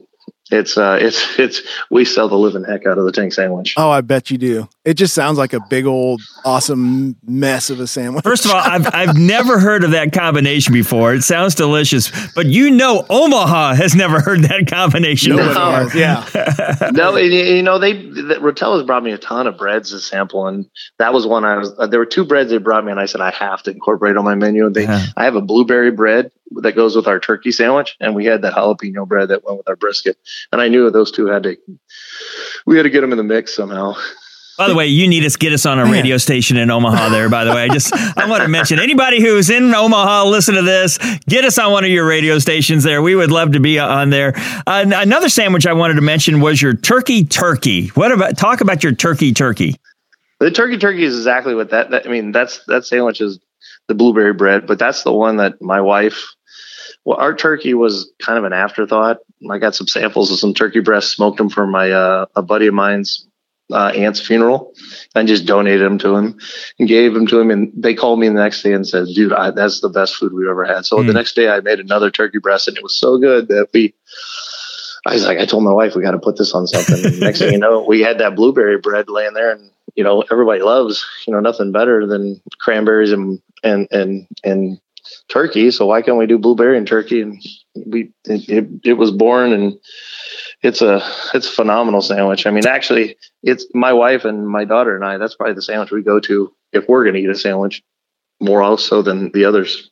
[0.51, 3.75] it's uh, it's it's we sell the living heck out of the tank sandwich.
[3.77, 4.69] Oh, I bet you do.
[4.85, 8.25] It just sounds like a big old awesome mess of a sandwich.
[8.25, 11.15] First of all, I've I've never heard of that combination before.
[11.15, 16.01] It sounds delicious, but you know, Omaha has never heard that combination Nobody before.
[16.01, 16.91] yeah.
[16.93, 20.47] no, and, you know they the, Rotella's brought me a ton of breads to sample,
[20.47, 20.67] and
[20.99, 21.73] that was one I was.
[21.79, 24.17] Uh, there were two breads they brought me, and I said I have to incorporate
[24.17, 24.67] on my menu.
[24.67, 28.25] And they, I have a blueberry bread that goes with our turkey sandwich, and we
[28.25, 30.17] had that jalapeno bread that went with our brisket,
[30.53, 31.57] and I knew those two had to.
[32.67, 33.95] We had to get them in the mix somehow.
[34.61, 37.09] By the way, you need us get us on a radio station in Omaha.
[37.09, 40.55] There, by the way, I just I want to mention anybody who's in Omaha, listen
[40.55, 40.99] to this.
[41.27, 43.01] Get us on one of your radio stations there.
[43.01, 44.35] We would love to be on there.
[44.67, 47.87] Uh, another sandwich I wanted to mention was your turkey turkey.
[47.95, 49.77] What about talk about your turkey turkey?
[50.41, 52.31] The turkey turkey is exactly what that, that I mean.
[52.31, 53.41] That's that sandwich is
[53.89, 56.35] the blueberry bread, but that's the one that my wife.
[57.11, 59.19] Well, our turkey was kind of an afterthought.
[59.51, 62.69] I got some samples of some turkey breasts, smoked them for my uh, a buddy
[62.69, 63.27] of mine's
[63.73, 64.73] uh, aunt's funeral,
[65.17, 66.39] and just donated them to him
[66.79, 67.51] and gave them to him.
[67.51, 70.33] And they called me the next day and said, "Dude, I, that's the best food
[70.33, 72.97] we've ever had." So the next day, I made another turkey breast, and it was
[72.97, 73.93] so good that we
[75.05, 77.07] I was like, I told my wife we got to put this on something.
[77.07, 80.23] And next thing you know, we had that blueberry bread laying there, and you know
[80.31, 84.81] everybody loves you know nothing better than cranberries and and and and
[85.29, 85.71] turkey.
[85.71, 87.21] So why can't we do blueberry and turkey?
[87.21, 87.43] And
[87.87, 89.79] we it, it, it was born, and
[90.63, 91.01] it's a
[91.35, 92.47] it's a phenomenal sandwich.
[92.47, 95.19] I mean, actually, it's my wife and my daughter and I.
[95.19, 97.83] That's probably the sandwich we go to if we're going to eat a sandwich
[98.41, 99.91] more also than the others.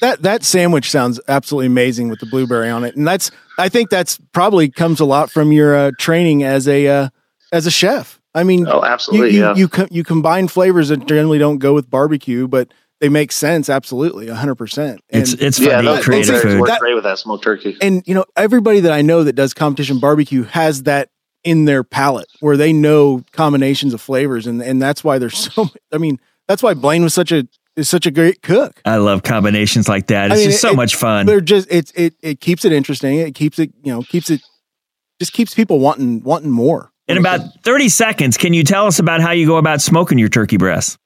[0.00, 3.88] That that sandwich sounds absolutely amazing with the blueberry on it, and that's I think
[3.88, 7.08] that's probably comes a lot from your uh, training as a uh,
[7.50, 8.20] as a chef.
[8.34, 9.54] I mean, oh, absolutely, you you, yeah.
[9.54, 13.68] you, co- you combine flavors that generally don't go with barbecue, but they make sense.
[13.68, 15.00] Absolutely, hundred percent.
[15.08, 16.60] It's it's fun yeah, to no, creative food.
[16.60, 17.76] work great with that smoked turkey.
[17.80, 21.10] And you know, everybody that I know that does competition barbecue has that
[21.44, 25.68] in their palate where they know combinations of flavors, and and that's why there's so.
[25.92, 28.80] I mean, that's why Blaine was such a is such a great cook.
[28.84, 30.30] I love combinations like that.
[30.30, 31.26] It's I mean, just it- so it- much fun.
[31.26, 33.18] They're just it it it keeps it interesting.
[33.18, 34.40] It keeps it you know keeps it
[35.20, 36.90] just keeps people wanting wanting more.
[37.08, 40.28] In about 30 seconds, can you tell us about how you go about smoking your
[40.28, 40.98] turkey breast?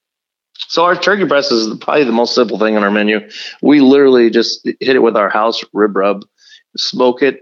[0.68, 3.28] So our turkey breast is probably the most simple thing on our menu.
[3.62, 6.24] We literally just hit it with our house rib rub,
[6.76, 7.40] smoke it,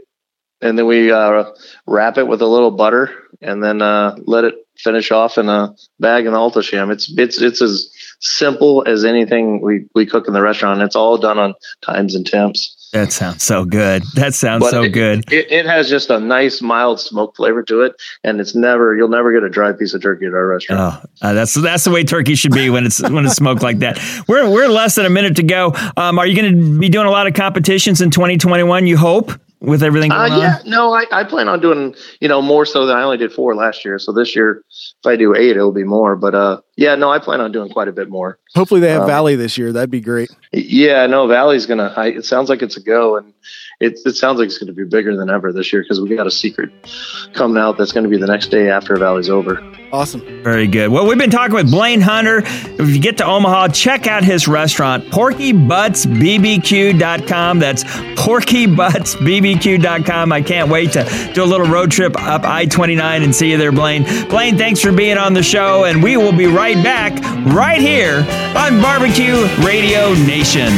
[0.61, 1.45] and then we uh,
[1.87, 5.75] wrap it with a little butter, and then uh, let it finish off in a
[6.01, 6.93] bag in the Alto-Shaam.
[6.93, 10.83] It's it's it's as simple as anything we we cook in the restaurant.
[10.83, 12.78] It's all done on times and temps.
[12.93, 14.03] That sounds so good.
[14.15, 15.31] That sounds But so it- good.
[15.33, 17.93] It, it has just a nice mild smoke flavor to it,
[18.25, 20.81] and it's never you'll never get a dry piece of turkey at our restaurant.
[21.05, 23.81] Oh, uh, that's that's the way turkey should be when it's when it's smoked like
[23.81, 23.99] that.
[24.27, 25.73] We're we're less than a minute to go.
[25.97, 28.87] Um, are you going to be doing a lot of competitions in 2021?
[28.87, 30.71] You hope with everything Uh, going yeah, on.
[30.71, 33.55] no, I, I plan on doing you know more so than I only did four
[33.55, 33.99] last year.
[33.99, 36.17] So this year, if I do eight, it'll be more.
[36.17, 38.39] But uh, yeah, no, I plan on doing quite a bit more.
[38.55, 39.73] Hopefully they have Um, Valley this year.
[39.73, 40.31] That'd be great.
[40.53, 41.93] Yeah, no, Valley's gonna.
[41.97, 43.33] I, it sounds like it's a go, and
[43.81, 46.27] it it sounds like it's gonna be bigger than ever this year because we got
[46.27, 46.71] a secret
[47.35, 49.61] coming out that's gonna be the next day after Valley's over.
[49.93, 50.21] Awesome.
[50.43, 50.91] Very good.
[50.91, 52.43] Well, we've been talking with Blaine Hunter.
[52.45, 57.59] If you get to Omaha, check out his restaurant, PorkyButtsBBQ.com.
[57.59, 60.33] That's PorkyButtsBBQ.com.
[60.33, 63.57] I can't wait to do a little road trip up I 29 and see you
[63.57, 64.05] there, Blaine.
[64.29, 67.13] Blaine, thanks for being on the show, and we will be right back
[67.47, 70.69] right here on Barbecue Radio Nation.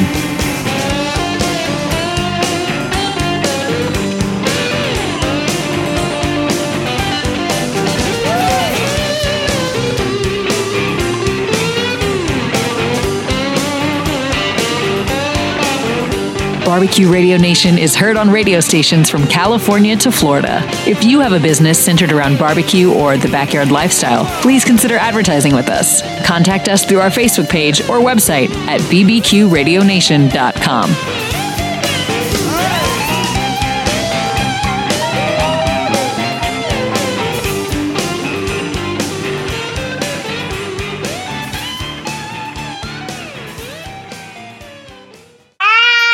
[16.70, 20.60] Barbecue Radio Nation is heard on radio stations from California to Florida.
[20.86, 25.52] If you have a business centered around barbecue or the backyard lifestyle, please consider advertising
[25.52, 26.00] with us.
[26.24, 31.29] Contact us through our Facebook page or website at bbqradionation.com.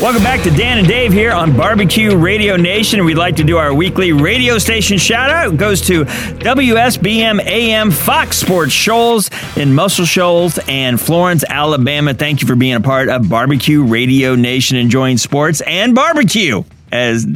[0.00, 3.04] Welcome back to Dan and Dave here on Barbecue Radio Nation.
[3.04, 5.52] We'd like to do our weekly radio station shout out.
[5.52, 12.14] It goes to WSBM AM Fox Sports Shoals in Muscle Shoals and Florence, Alabama.
[12.14, 17.26] Thank you for being a part of Barbecue Radio Nation, enjoying sports and barbecue as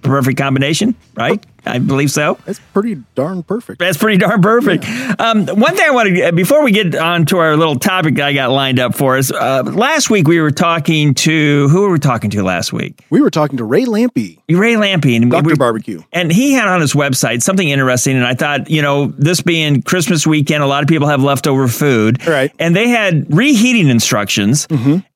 [0.00, 1.44] perfect combination, right?
[1.66, 2.38] I believe so.
[2.46, 3.78] That's pretty darn perfect.
[3.78, 4.84] That's pretty darn perfect.
[5.20, 8.26] Um, one thing I want to, before we get on to our little topic that
[8.26, 11.90] I got lined up for us, uh, last week we were talking to, who were
[11.92, 13.04] we talking to last week?
[13.10, 15.14] We were talking to Ray Lampe, Ray Lampe.
[15.16, 15.48] And Dr.
[15.50, 16.02] we- Barbecue.
[16.12, 18.16] And he had on his website something interesting.
[18.16, 21.68] And I thought, you know, this being Christmas weekend, a lot of people have leftover
[21.68, 22.26] food.
[22.26, 22.52] Right.
[22.58, 24.66] And they had reheating instructions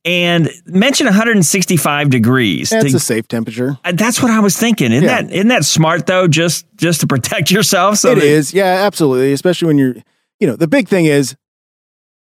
[0.05, 2.71] and mention 165 degrees.
[2.71, 3.79] That's to- a safe temperature.
[3.85, 4.93] Uh, That's what I was thinking.
[4.93, 5.23] Isn't Yeah.
[5.23, 6.27] that isn't that smart though?
[6.29, 7.99] Just just to protect yourself.
[7.99, 9.33] So It that- is, yeah, absolutely.
[9.33, 9.95] Especially when you're,
[10.41, 11.37] you know, the big thing is,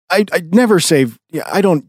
[0.09, 1.17] I I never save.
[1.31, 1.85] Yeah, I don't.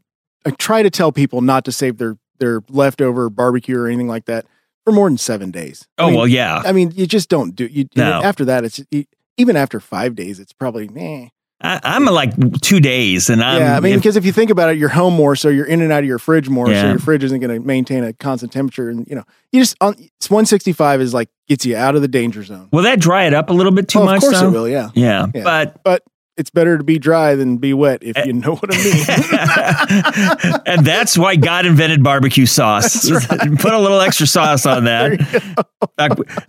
[0.47, 4.25] I try to tell people not to save their their leftover barbecue or anything like
[4.27, 4.47] that
[4.85, 5.87] for more than seven days.
[5.99, 6.63] I Oh mean, well, yeah.
[6.65, 7.67] I mean, you just don't do.
[7.67, 8.23] You No.
[8.23, 9.05] after that, it's you,
[9.37, 11.29] even after five days, it's probably meh.
[11.65, 14.51] I, I'm like two days, and I'm yeah, I mean, if- because if you think
[14.51, 16.73] about it, you're home more, so you're in and out of your fridge more, so
[16.91, 19.87] your fridge isn't going to maintain a constant temperature, and you know, you just uh,
[19.87, 22.69] on it's 165 is like gets you out of the danger zone.
[22.73, 24.17] will that dry it up a little bit too Oh, much?
[24.19, 24.49] Of course though?
[24.49, 24.91] it will, yeah.
[24.95, 25.43] Yeah, Yeah.
[25.45, 26.03] but but
[26.37, 30.63] it's better to be dry than be wet if you know what I mean.
[30.67, 33.09] and that's why God invented barbecue sauce.
[33.27, 35.13] Put a little extra sauce on that.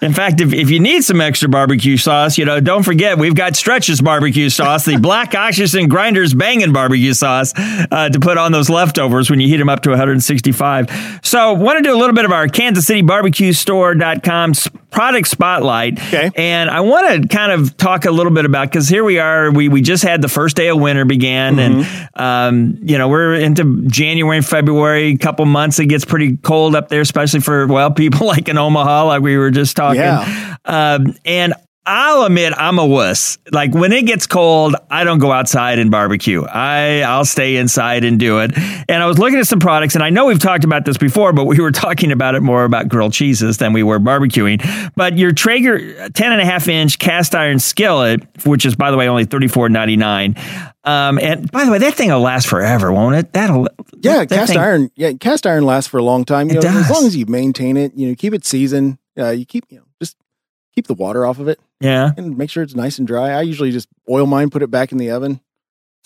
[0.01, 3.35] In fact, if, if you need some extra barbecue sauce, you know, don't forget we've
[3.35, 8.37] got Stretches barbecue sauce, the Black Oxygen and Grinders banging barbecue sauce uh, to put
[8.37, 11.19] on those leftovers when you heat them up to 165.
[11.23, 14.53] So, want to do a little bit of our Kansas City Barbecue Store.com
[14.95, 15.99] product spotlight.
[15.99, 16.31] Okay.
[16.35, 19.51] And I want to kind of talk a little bit about because here we are.
[19.51, 23.35] We we just had the first day of winter began, and um, you know we're
[23.35, 25.09] into January and February.
[25.09, 28.57] A couple months it gets pretty cold up there, especially for well people like in
[28.57, 30.01] Omaha, like we were just talking.
[30.01, 30.55] Yeah.
[30.63, 31.53] Um, and
[31.87, 33.37] I'll admit I'm a wuss.
[33.51, 36.43] Like when it gets cold, I don't go outside and barbecue.
[36.43, 38.51] I I'll stay inside and do it.
[38.89, 41.31] And I was looking at some products, and I know we've talked about this before,
[41.31, 44.61] but we were talking about it more about grilled cheeses than we were barbecuing.
[44.95, 48.97] But your Traeger 10 and a half inch cast iron skillet, which is by the
[48.97, 50.35] way only thirty four ninety nine.
[50.85, 53.33] Um, and by the way, that thing will last forever, won't it?
[53.33, 53.67] That'll
[54.01, 54.89] Yeah, that cast thing- iron.
[54.95, 56.49] Yeah, cast iron lasts for a long time.
[56.49, 58.97] You It know, as long as you maintain it, you know, keep it seasoned.
[59.17, 60.15] Uh, you keep, you know, just
[60.75, 62.11] keep the water off of it Yeah.
[62.17, 63.29] and make sure it's nice and dry.
[63.31, 65.39] I usually just oil mine, put it back in the oven.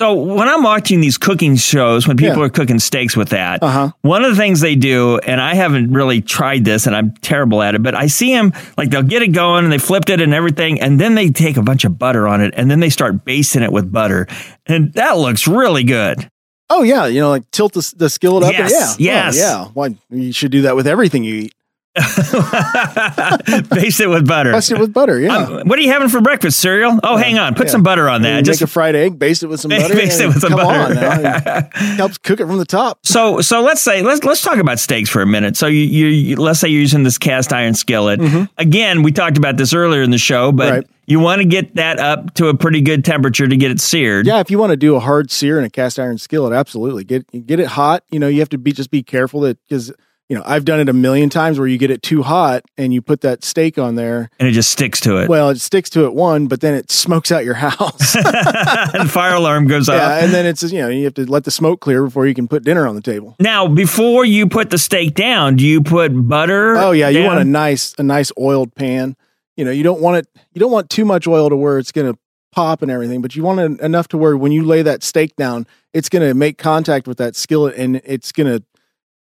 [0.02, 2.44] So when I'm watching these cooking shows, when people Yeah.
[2.46, 3.92] are cooking steaks with that, Uh-huh.
[4.02, 7.62] one of the things they do, and I haven't really tried this, and I'm terrible
[7.62, 10.22] at it, but I see them like they'll get it going and they flipped it
[10.22, 12.90] and everything, and then they take a bunch of butter on it, and then they
[12.90, 14.26] start basting it with butter,
[14.68, 16.30] and that looks really good.
[16.70, 18.50] Oh yeah, you know, like tilt the, the skillet up.
[18.52, 19.38] and- Yes, yeah, yes.
[19.38, 19.66] Oh, yeah.
[19.74, 21.54] Why you should do that with everything you eat.
[23.70, 24.52] Baste it with butter.
[24.52, 25.20] Baste it with butter.
[25.20, 25.36] Yeah.
[25.36, 26.60] Um, what are you having for breakfast?
[26.60, 27.00] Cereal?
[27.04, 27.72] Oh, hang on, put yeah.
[27.72, 28.38] some butter on that.
[28.38, 29.94] you Just make a fried egg, baste it with some butter.
[29.94, 30.80] Baste it with some come butter.
[30.80, 31.70] On now.
[31.96, 33.00] Helps cook it from the top.
[33.06, 35.58] So so let's say let's let's talk about steaks for a minute.
[35.58, 38.20] So you, you, you let's say you're using this cast iron skillet.
[38.58, 40.76] Again, we talked about this earlier in the show, but Mm-hmm.
[40.76, 40.88] Right.
[41.08, 44.28] you want to get that up to a pretty good temperature to get it seared.
[44.28, 47.04] Yeah, if you want to do a hard sear in a cast iron skillet, absolutely
[47.04, 48.04] get get it hot.
[48.12, 49.92] You know, you have to be just be careful that because
[50.30, 52.94] you know I've done it a million times where you get it too hot and
[52.94, 54.30] you put that steak on there.
[54.40, 55.28] And it just sticks to it.
[55.28, 58.16] Well, it sticks to it one, but then it smokes out your house.
[58.94, 59.96] and fire alarm goes off.
[59.96, 62.34] yeah, and then it's you know you have to let the smoke clear before you
[62.34, 63.36] can put dinner on the table.
[63.40, 66.78] Now, before you put the steak down, do you put butter?
[66.78, 69.18] Oh yeah, you want a nice a nice oiled pan.
[69.58, 71.92] You know, you don't want it you don't want too much oil to where it's
[71.92, 72.18] going to
[72.52, 75.36] pop and everything, but you want it enough to where when you lay that steak
[75.36, 78.64] down, it's going to make contact with that skillet and it's going to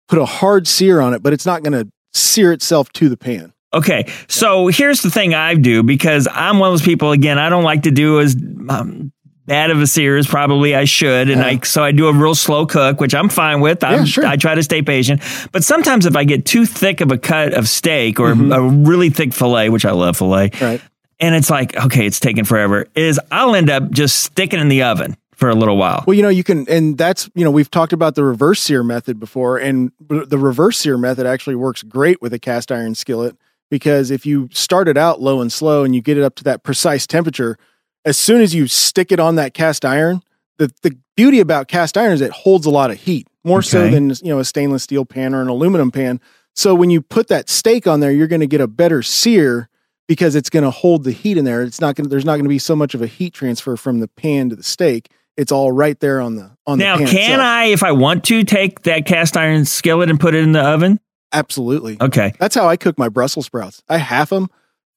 [0.09, 3.16] put a hard sear on it, but it's not going to sear itself to the
[3.16, 3.52] pan.
[3.74, 7.12] Okay, so here's the thing I do because I'm one of those people.
[7.12, 8.34] Again, I don't like to do as
[8.70, 9.12] um,
[9.44, 12.34] bad of a sear as probably I should, and I so I do a real
[12.34, 13.84] slow cook, which I'm fine with.
[13.84, 14.26] I'm, Yeah, sure.
[14.26, 15.20] I try to stay patient,
[15.52, 18.56] but sometimes if I get too thick of a cut of steak or Mhm.
[18.56, 20.80] a really thick fillet, which I love fillet, Right.
[21.20, 24.84] and it's like okay, it's taking forever, is I'll end up just sticking in the
[24.84, 26.03] oven for a little while.
[26.05, 28.82] Well, you know, you can, and that's, you know, we've talked about the reverse sear
[28.82, 33.36] method before, and the reverse sear method actually works great with a cast iron skillet
[33.70, 36.45] because if you start it out low and slow and you get it up to
[36.45, 37.57] that precise temperature,
[38.05, 40.22] as soon as you stick it on that cast iron,
[40.57, 43.89] the, the beauty about cast iron is it holds a lot of heat, more so
[43.89, 46.20] than, you know, a stainless steel pan or an aluminum pan.
[46.57, 49.68] So when you put that steak on there, you're going to get a better sear
[50.09, 51.62] because it's going to hold the heat in there.
[51.62, 54.01] It's not going there's not going to be so much of a heat transfer from
[54.01, 55.11] the pan to the steak.
[55.39, 57.41] It's all right there on the on now, the pan can itself.
[57.41, 60.61] I, if I want to, take that cast iron skillet and put it in the
[60.61, 60.99] oven?
[61.32, 61.97] Absolutely.
[62.01, 62.32] Okay.
[62.41, 63.80] That's how I cook my Brussels sprouts.
[63.89, 64.49] I half them,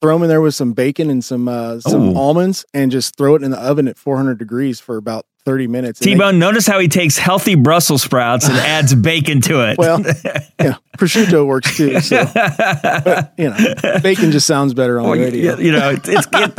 [0.01, 2.15] throw them in there with some bacon and some uh, some Ooh.
[2.15, 5.99] almonds, and just throw it in the oven at 400 degrees for about 30 minutes.
[5.99, 9.77] T Bone, notice how he takes healthy Brussels sprouts and adds bacon to it.
[9.77, 9.99] Well,
[10.59, 11.99] yeah, prosciutto works too.
[11.99, 15.57] So, but, you know, bacon just sounds better on Well, the radio.
[15.57, 16.53] you, you know, it's it's, it,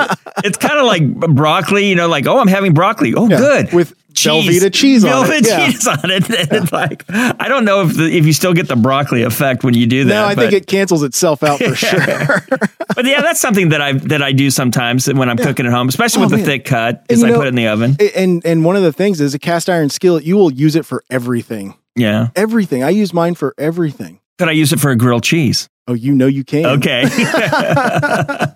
[0.45, 1.87] it's kind of like broccoli.
[1.89, 3.15] You know, like oh, I'm having broccoli.
[3.15, 5.67] Oh, Yeah, good with Velveeta cheese on it, Velveeta yeah.
[5.71, 6.23] cheese on it.
[6.53, 9.65] And it's like I don't know if the, if you still get the broccoli effect
[9.65, 10.15] when you do that.
[10.15, 12.01] no, I but, think it cancels itself out for sure.
[12.95, 15.89] but yeah, that's something that I that I do sometimes when I'm cooking at home,
[15.89, 17.05] especially Oh, with the thick cut.
[17.09, 17.97] Is I know- put it in the oven.
[18.15, 20.25] and and one of the things is a cast iron skillet.
[20.25, 21.75] You will use it for everything.
[21.95, 22.29] Yeah.
[22.37, 22.83] Everything.
[22.83, 24.19] I use mine for everything.
[24.43, 25.69] Could I use it for a grilled cheese?
[25.87, 26.67] Oh, you know you can.
[26.67, 27.05] Okay.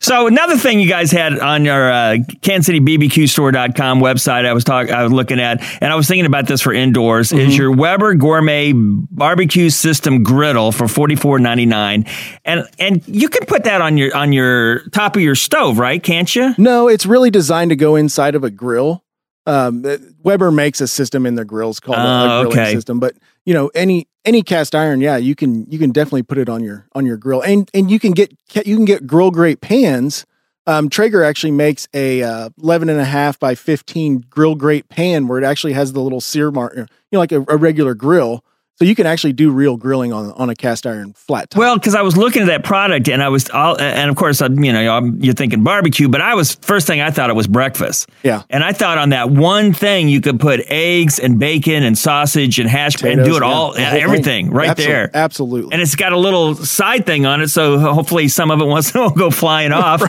[0.00, 5.02] So another thing you guys had on your uh, KansasCityBBQStore.com website, I was talking, I
[5.02, 7.48] was looking at, and I was thinking about this for indoors, Mm-hmm.
[7.48, 12.04] is your Weber Gourmet Barbecue System Griddle for forty four ninety nine,
[12.44, 16.00] and and you can put that on your on your top of your stove, right?
[16.02, 16.54] Can't you?
[16.58, 19.02] No, it's really designed to go inside of a grill.
[19.46, 22.74] Um, uh, Weber makes a system in their grills called a- a, Oh, grilling okay.
[22.74, 23.14] system, but
[23.46, 26.62] you know any any cast iron, yeah, you can you can definitely put it on
[26.62, 30.26] your on your grill, and and you can get you can get grill grate pans.
[30.68, 35.28] Um, Traeger actually makes a uh, 11 and a half by 15 grill grate pan
[35.28, 38.44] where it actually has the little sear mark, you know, like a, a regular grill.
[38.78, 41.58] So you can actually do real grilling on on a cast iron flat top.
[41.58, 44.40] Well, because I was looking at that product, and I was, all, and of course,
[44.42, 47.46] I'm, you know, you're thinking barbecue, but I was first thing I thought it was
[47.46, 48.08] breakfast.
[48.22, 48.42] Yeah.
[48.50, 52.58] And I thought on that one thing you could put eggs and bacon and sausage
[52.58, 54.50] and hash and do Potatoes, it all, yeah, the everything thing.
[54.50, 55.10] right Absol- there.
[55.14, 55.72] Absolutely.
[55.72, 58.94] And it's got a little side thing on it, so hopefully some of it won't
[58.94, 60.02] won't go flying off.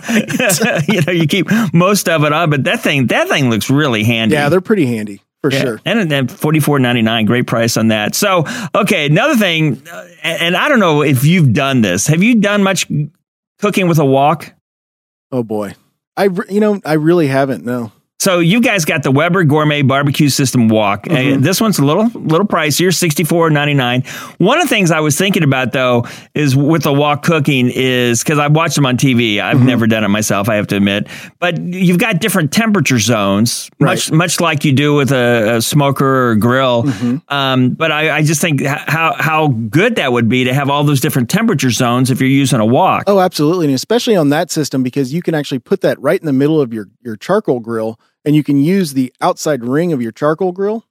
[0.88, 4.04] you know, you keep most of it on, but that thing that thing looks really
[4.04, 4.36] handy.
[4.36, 5.62] Yeah, they're pretty handy for Yeah.
[5.62, 5.82] sure.
[5.86, 8.16] And then forty four ninety nine, great price on that.
[8.16, 8.46] So
[8.76, 12.08] okay, another thing, uh, and and I don't know if you've done this.
[12.08, 12.88] Have you done much
[13.60, 14.54] cooking with a wok?
[15.32, 15.74] Oh boy,
[16.16, 17.66] I you know I really haven't.
[17.66, 17.92] No.
[18.28, 21.08] So you guys got the Weber Gourmet Barbecue System Wok.
[21.10, 21.44] Uh, Mhm.
[21.44, 24.04] this one's a little little pricier, sixty four ninety nine.
[24.38, 26.04] One of the things I was thinking about though
[26.36, 29.40] is with the wok cooking is because I've watched them on TV.
[29.40, 29.66] I've Mm-hmm.
[29.66, 31.08] never done it myself, I have to admit.
[31.40, 36.32] But you've got different temperature zones, much much like you do with a, a smoker
[36.32, 36.84] or grill.
[36.84, 37.34] Mm-hmm.
[37.34, 40.84] Um, but I, I just think how how good that would be to have all
[40.84, 43.04] those different temperature zones if you're using a wok.
[43.08, 46.26] Oh, absolutely, and especially on that system because you can actually put that right in
[46.26, 47.98] the middle of your your charcoal grill,
[48.28, 50.86] and you can use the outside ring of your charcoal grill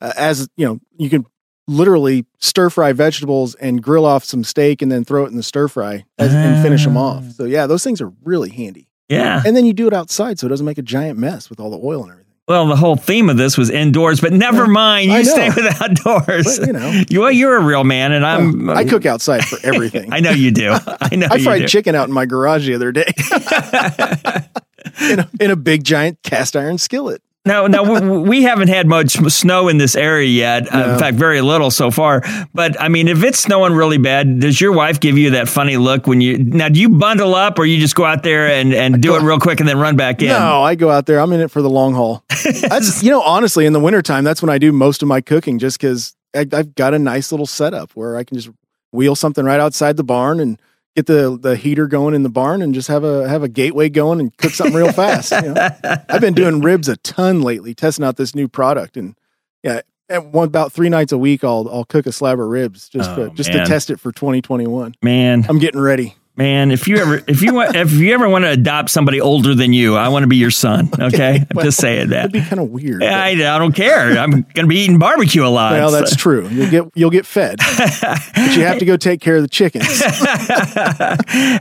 [0.00, 0.80] uh, as you know.
[0.96, 1.26] You can
[1.68, 5.42] literally stir fry vegetables and grill off some steak, and then throw it in the
[5.42, 7.32] stir fry as, and finish them off.
[7.32, 8.88] So yeah, those things are really handy.
[9.08, 9.42] Yeah.
[9.44, 11.70] and then you do it outside, so it doesn't make a giant mess with all
[11.70, 12.30] the oil and everything.
[12.46, 15.10] Well, the whole theme of this was indoors, but never mind.
[15.10, 16.58] You stay with outdoors.
[16.58, 17.02] But, you know.
[17.08, 18.70] you, well, you're a real man, and I'm.
[18.70, 20.12] I cook outside for everything.
[20.12, 20.74] I know you do.
[21.00, 21.28] I know.
[21.30, 21.68] I fried do.
[21.68, 23.04] chicken out in my garage the other day
[25.00, 27.22] in, a, in a big giant cast iron skillet.
[27.46, 30.70] No, no, we- we haven't had much snow in this area yet.
[30.72, 30.92] Uh, No.
[30.92, 32.22] in fact, very little so far.
[32.52, 35.78] But I mean, if it's snowing really bad, does your wife give you that funny
[35.78, 36.68] look when you now?
[36.68, 39.38] Do you bundle up, or you just go out there and, and do it real
[39.38, 40.28] quick and then run back in?
[40.28, 41.18] No, I go out there.
[41.18, 42.22] I'm in it for the long haul.
[42.28, 45.58] That's you know, honestly, in the wintertime, that's when I do most of my cooking,
[45.58, 48.50] just because I've got a nice little setup where I can just
[48.92, 50.60] wheel something right outside the barn and
[51.00, 53.88] get the the heater going in the barn and just have a have a gateway
[53.88, 55.32] going and cook something real fast.
[55.32, 55.68] You know?
[56.08, 59.14] I've been doing ribs a ton lately, testing out this new product, and
[59.62, 59.80] yeah.
[60.08, 63.10] And one about three nights a week, I'll I'll cook a slab of ribs just
[63.10, 63.60] Oh, for, just man.
[63.60, 64.96] to test it for 2021.
[65.02, 66.16] Man, I'm getting ready.
[66.36, 69.54] Man, if you ever if you want if you ever want to adopt somebody older
[69.54, 70.88] than you, I want to be your son.
[71.00, 72.26] Okay, I'm just saying that.
[72.26, 73.02] It'd be kind of weird.
[73.02, 74.16] I, I don't care.
[74.18, 75.72] I'm going to be eating barbecue a lot.
[75.72, 76.46] Well, that's so- true.
[76.48, 79.86] You'll get you'll get fed, but you have to go take care of the chickens.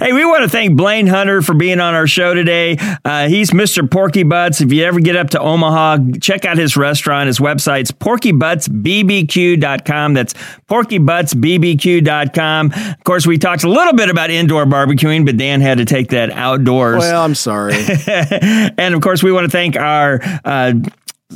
[0.04, 2.78] hey, we want to thank Blaine Hunter for being on our show today.
[3.04, 3.90] Uh, he's Mr.
[3.90, 4.62] Porky Butts.
[4.62, 7.28] If you ever get up to Omaha, check out his restaurant.
[7.28, 10.14] His website's porkybuttsbbq.com.
[10.14, 10.34] That's
[10.70, 12.72] porkybuttsbbq.com.
[12.72, 16.10] Of course, we talked a little bit about indoor barbecuing, but Dan had to take
[16.10, 17.00] that outdoors.
[17.00, 17.76] Well, I'm sorry.
[18.08, 20.74] and of course, we want to thank our uh,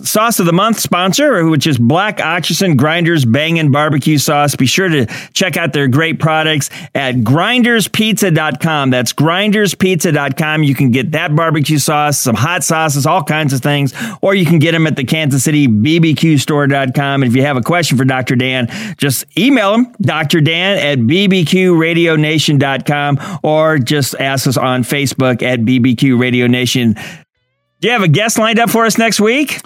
[0.01, 4.55] sauce of the month sponsor, which is Black Oxygen Grinders Bangin' Barbecue Sauce.
[4.55, 8.89] Be sure to check out their great products at grinderspizza.com.
[8.89, 10.63] That's grinderspizza.com.
[10.63, 14.47] You can get that barbecue sauce, some hot sauces, all kinds of things, or you
[14.47, 17.21] can get them at the Kansas City BBQ store.com.
[17.21, 18.35] And if you have a question for Dr.
[18.35, 20.41] Dan, just email him, Dr.
[20.41, 26.93] Dan at bbqradionation.com, or just ask us on Facebook at BBQ Radio Nation.
[26.93, 29.59] Do you have a guest lined up for us next week?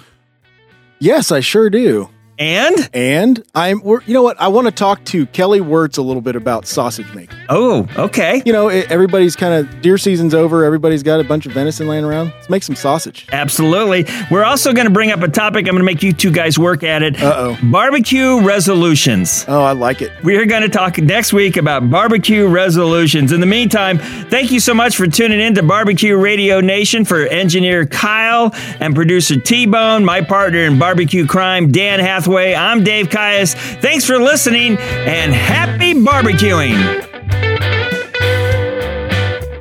[1.00, 2.10] Yes, I sure do.
[2.38, 6.02] And and I'm we're, you know what I want to talk to Kelly Wirtz a
[6.02, 7.36] little bit about sausage making.
[7.48, 8.42] Oh, okay.
[8.44, 10.64] You know, it, everybody's kind of deer season's over.
[10.64, 12.28] Everybody's got a bunch of venison laying around.
[12.36, 13.26] Let's make some sausage.
[13.32, 14.06] Absolutely.
[14.30, 15.66] We're also going to bring up a topic.
[15.66, 17.20] I'm going to make you two guys work at it.
[17.20, 17.58] Uh oh.
[17.72, 19.44] Barbecue resolutions.
[19.48, 20.12] Oh, I like it.
[20.22, 23.32] We're going to talk next week about barbecue resolutions.
[23.32, 27.22] In the meantime, thank you so much for tuning in to Barbecue Radio Nation for
[27.22, 32.27] engineer Kyle and producer T Bone, my partner in barbecue crime, Dan Hathaway.
[32.28, 32.54] Pathway.
[32.54, 33.54] I'm Dave Caius.
[33.54, 36.76] Thanks for listening and happy barbecuing.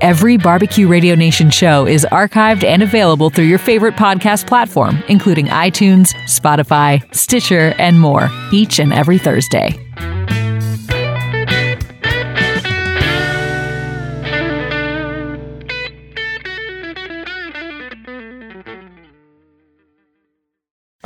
[0.01, 5.47] Every Barbecue Radio Nation show is archived and available through your favorite podcast platform, including
[5.47, 9.70] iTunes, Spotify, Stitcher, and more, each and every Thursday.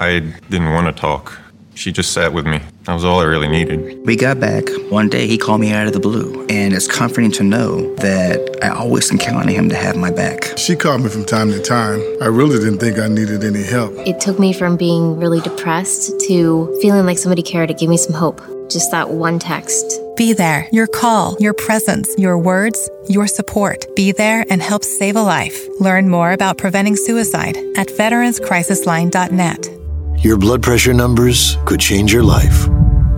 [0.01, 1.39] I didn't want to talk.
[1.76, 2.60] She just sat with me.
[2.84, 4.06] That was all I really needed.
[4.06, 4.64] We got back.
[4.90, 8.60] One day he called me out of the blue, and it's comforting to know that
[8.64, 10.58] I always can count on him to have my back.
[10.58, 12.02] She called me from time to time.
[12.22, 13.94] I really didn't think I needed any help.
[14.08, 17.98] It took me from being really depressed to feeling like somebody cared to give me
[17.98, 18.42] some hope.
[18.70, 20.00] Just that one text.
[20.16, 20.68] Be there.
[20.72, 23.86] Your call, your presence, your words, your support.
[23.96, 25.68] Be there and help save a life.
[25.80, 29.81] Learn more about preventing suicide at veteranscrisisline.net.
[30.22, 32.68] Your blood pressure numbers could change your life.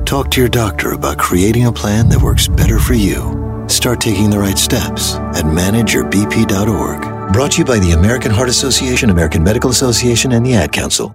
[0.05, 3.65] Talk to your doctor about creating a plan that works better for you.
[3.67, 7.33] Start taking the right steps at manageyourbp.org.
[7.33, 11.13] Brought to you by the American Heart Association, American Medical Association, and the Ad Council.